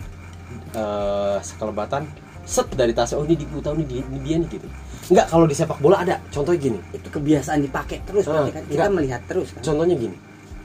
eh 0.76 1.38
sekelebatan 1.40 2.04
set 2.46 2.68
dari 2.78 2.94
tasnya 2.94 3.18
oh 3.18 3.26
ini 3.26 3.34
di 3.34 3.42
gue 3.48 3.58
tahu 3.58 3.74
nih 3.82 3.86
dia, 3.90 4.02
ini 4.06 4.18
dia 4.22 4.36
nih 4.38 4.48
gitu. 4.52 4.68
Enggak 5.10 5.26
kalau 5.30 5.46
di 5.48 5.54
sepak 5.56 5.78
bola 5.82 6.02
ada. 6.04 6.20
Contohnya 6.30 6.60
gini. 6.60 6.78
itu 6.94 7.08
kebiasaan 7.10 7.58
dipakai 7.62 7.98
terus 8.06 8.26
Ah, 8.28 8.46
berarti 8.46 8.52
kan? 8.54 8.62
Kita 8.70 8.74
enggak. 8.86 8.94
melihat 8.94 9.20
terus 9.26 9.48
kan? 9.50 9.60
Contohnya 9.66 9.96
gini. 9.98 10.16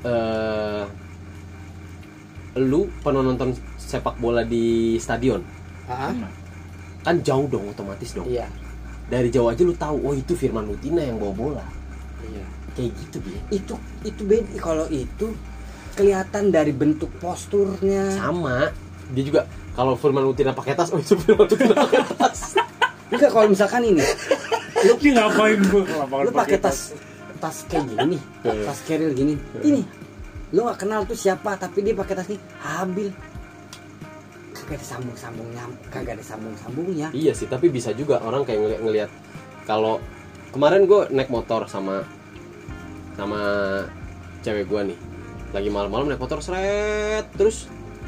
eh 0.01 0.83
lu 2.59 2.91
pernah 2.99 3.23
nonton 3.23 3.55
sepak 3.79 4.19
bola 4.19 4.43
di 4.43 4.97
stadion? 4.99 5.39
Ah, 5.87 6.11
Nah, 6.11 6.31
kan 7.01 7.17
jauh 7.23 7.47
dong 7.47 7.71
otomatis 7.71 8.11
dong. 8.13 8.27
Iya. 8.27 8.45
Dari 9.07 9.31
jauh 9.33 9.47
aja 9.49 9.61
lu 9.63 9.73
tahu 9.73 9.97
oh 10.03 10.13
itu 10.13 10.35
Firman 10.35 10.67
Utina 10.69 11.01
yang 11.01 11.17
bawa 11.17 11.33
bola. 11.33 11.65
Iya. 12.27 12.43
Kayak 12.75 12.91
gitu 12.99 13.17
dia 13.25 13.39
itu 13.49 13.73
itu 14.05 14.21
beda. 14.27 14.51
Kalau 14.59 14.85
itu 14.91 15.27
kelihatan 16.01 16.49
dari 16.49 16.73
bentuk 16.73 17.13
posturnya. 17.21 18.17
Sama. 18.17 18.73
Dia 19.13 19.23
juga 19.23 19.41
kalau 19.77 19.93
Firman 19.93 20.25
Utina 20.25 20.49
pakai 20.49 20.73
tas 20.73 20.89
oh 20.89 20.97
itu 20.97 21.13
Firman 21.13 21.45
Utina 21.45 21.77
pakai 21.77 22.01
tas. 22.17 22.57
Enggak 23.13 23.29
kalau 23.29 23.47
misalkan 23.53 23.85
ini 23.85 24.01
lu 24.81 24.97
ini 24.97 25.13
ngapain 25.13 25.61
gue 25.61 25.83
lu 26.25 26.31
pakai 26.33 26.57
tas? 26.57 26.97
tas 27.37 27.65
kayak 27.69 27.85
gini 27.93 28.17
Iya. 28.41 28.65
tas 28.65 28.79
keril 28.81 29.13
gini. 29.13 29.37
Ini 29.61 29.81
lu 30.51 30.65
gak 30.65 30.83
kenal 30.83 31.05
tuh 31.05 31.13
siapa 31.13 31.53
tapi 31.53 31.85
dia 31.85 31.93
pakai 31.93 32.13
tas 32.17 32.27
ini 32.33 32.41
habil. 32.65 33.13
Kagak 34.57 34.77
ada 34.81 34.85
sambung 34.87 35.17
sambungnya 35.19 35.63
kagak 35.91 36.13
ada 36.15 36.23
sambung 36.23 36.55
sambungnya 36.55 37.07
iya 37.11 37.35
sih 37.35 37.43
tapi 37.43 37.67
bisa 37.67 37.91
juga 37.91 38.23
orang 38.23 38.47
kayak 38.47 38.59
ngeliat, 38.63 38.79
ngeliat 38.79 39.09
kalau 39.67 39.99
kemarin 40.55 40.87
gue 40.87 41.11
naik 41.11 41.27
motor 41.27 41.67
sama 41.67 42.07
sama 43.19 43.41
cewek 44.39 44.71
gue 44.71 44.95
nih 44.95 44.97
lagi 45.51 45.69
malam-malam 45.69 46.11
naik 46.11 46.21
motor 46.23 46.39
seret. 46.39 47.27
Terus 47.35 47.67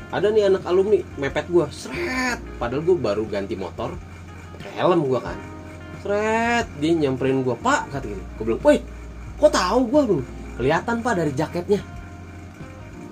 ada 0.10 0.32
nih 0.32 0.48
anak 0.48 0.64
alumni 0.64 1.00
mepet 1.20 1.48
gue 1.52 1.68
seret. 1.70 2.40
Padahal 2.58 2.84
gue 2.84 2.98
baru 2.98 3.24
ganti 3.28 3.60
motor 3.60 3.96
pakai 4.58 4.72
helm 4.80 5.04
gue 5.08 5.20
kan. 5.20 5.38
Seret 6.04 6.68
dia 6.80 6.92
nyamperin 6.96 7.44
gue 7.44 7.56
pak 7.60 7.92
kata 7.92 8.06
gini 8.08 8.24
gue 8.40 8.44
bilang 8.44 8.62
woi 8.64 8.80
kok 9.40 9.52
tahu 9.52 9.80
gue 9.92 10.02
belum 10.08 10.24
kelihatan 10.60 10.96
pak 11.04 11.14
dari 11.20 11.32
jaketnya. 11.36 11.82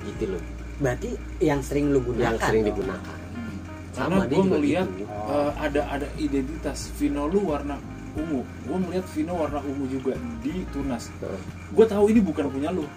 Gitu 0.08 0.26
loh. 0.32 0.44
Berarti 0.82 1.10
yang 1.44 1.62
sering 1.62 1.94
lu 1.94 2.00
gunakan 2.02 2.36
yang 2.36 2.40
sering 2.40 2.64
dong. 2.66 2.70
digunakan. 2.74 3.18
Karena 3.92 4.18
Sama, 4.18 4.24
dia 4.24 4.38
gue 4.40 4.46
ngeliat 4.48 4.88
gitu. 4.96 5.12
eh, 5.12 5.52
ada 5.60 5.82
ada 5.92 6.08
identitas 6.16 6.80
Vino 6.96 7.28
lu 7.28 7.52
warna 7.52 7.76
ungu. 8.16 8.42
Gue 8.64 8.78
melihat 8.80 9.06
Vino 9.12 9.34
warna 9.36 9.60
ungu 9.60 9.86
juga 9.92 10.16
di 10.40 10.64
Tunas. 10.72 11.12
Gue 11.76 11.86
tahu 11.86 12.08
ini 12.08 12.24
bukan 12.24 12.48
punya 12.48 12.72
lu 12.72 12.88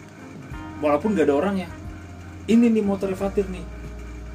walaupun 0.82 1.14
gak 1.14 1.26
ada 1.30 1.34
orangnya. 1.36 1.68
Ini 2.44 2.66
nih 2.72 2.84
motor 2.84 3.08
Fatir 3.16 3.46
nih. 3.48 3.64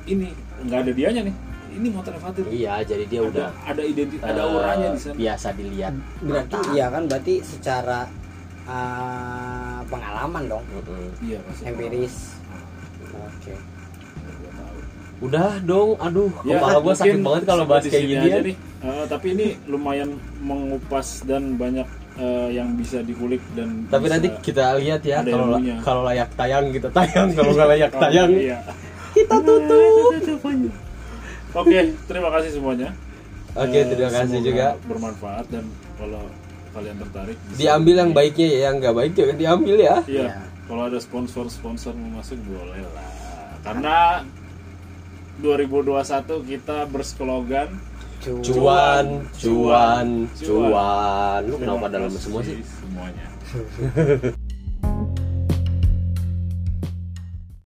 Ini 0.10 0.28
nggak 0.66 0.80
ada 0.82 0.92
dianya 0.92 1.22
nih. 1.30 1.36
Ini 1.78 1.88
motor 1.94 2.18
Fatir. 2.18 2.46
Iya 2.50 2.82
jadi 2.82 3.06
dia 3.06 3.22
ada 3.22 3.30
udah 3.30 3.50
ada 3.70 3.82
identitas 3.86 4.26
ada 4.26 4.42
eh, 4.42 4.58
orangnya 4.58 4.90
di 4.90 5.00
sana. 5.00 5.16
biasa 5.16 5.48
dilihat. 5.54 5.94
Berarti 6.26 6.56
Mata. 6.58 6.70
iya 6.74 6.86
kan 6.90 7.04
berarti 7.06 7.36
secara 7.46 8.00
uh, 8.66 9.80
pengalaman 9.86 10.44
dong. 10.50 10.66
Heeh. 10.66 11.10
iya 11.30 11.40
pasti 11.46 11.64
empiris. 11.70 12.16
oke. 13.14 13.54
Tahu. 14.50 14.78
udah 15.20 15.52
dong 15.68 15.90
aduh 16.00 16.32
Ya, 16.48 16.58
kepala 16.64 16.80
gue 16.80 16.94
sakit 16.96 17.20
banget 17.20 17.44
kalau 17.44 17.64
sampai 17.68 17.74
bahas 17.78 17.86
kayak 17.94 18.08
gini 18.08 18.26
aja 18.26 18.42
nih. 18.42 18.56
Eh, 18.80 19.06
tapi 19.12 19.28
ini 19.36 19.48
lumayan 19.68 20.10
mengupas 20.42 21.28
dan 21.28 21.60
banyak 21.60 21.86
eh, 22.20 22.50
yang 22.52 22.76
bisa 22.76 23.00
dikulik 23.02 23.40
dan 23.54 23.88
tapi 23.88 24.06
bisa- 24.06 24.14
nanti 24.14 24.28
kita 24.42 24.76
lihat 24.76 25.02
ya 25.02 25.24
kalau 25.24 25.56
kalau 25.80 26.02
layak 26.04 26.30
tayang 26.34 26.70
kita 26.70 26.90
tayang 26.98 27.32
kalau 27.32 27.52
nggak 27.52 27.70
layak 27.70 27.92
Oh, 27.92 28.00
tayang 28.00 28.32
iya. 28.32 28.58
kita 29.12 29.36
tutup 29.48 30.12
Oke, 31.52 31.80
terima 32.06 32.30
kasih 32.30 32.52
semuanya. 32.54 32.90
oke 33.52 33.74
Eh, 33.74 33.84
terima 33.88 34.12
kasih 34.12 34.30
semoga 34.30 34.46
juga 34.46 34.66
bermanfaat 34.86 35.46
dan 35.50 35.66
kalau 35.96 36.22
kalian 36.70 36.96
tertarik 37.00 37.38
bisa- 37.44 37.58
diambil 37.58 37.96
yang 37.98 38.12
baiknya 38.14 38.48
ya 38.48 38.60
yang 38.62 38.76
nggak 38.78 38.94
baik 38.94 39.12
juga 39.14 39.34
diambil 39.34 39.76
ya 39.76 39.96
Iya. 40.06 40.28
Iya. 40.28 40.30
Kalau 40.70 40.84
ada 40.86 41.00
sponsor-sponsor 41.00 41.98
mau 41.98 42.22
masuk 42.22 42.38
boleh 42.46 42.86
lah. 42.86 43.10
Karena 43.60 44.22
2021 45.40 45.98
kita 46.46 46.86
berslogan 46.86 47.74
cuan 48.20 48.44
cuan 48.44 49.08
Cuan. 49.40 50.08
cuan 50.36 51.40
lu 51.48 51.56
kenapa 51.56 51.86
dalam 51.88 52.12
semua 52.12 52.42
sih 52.44 52.60
Semuanya. 52.64 53.26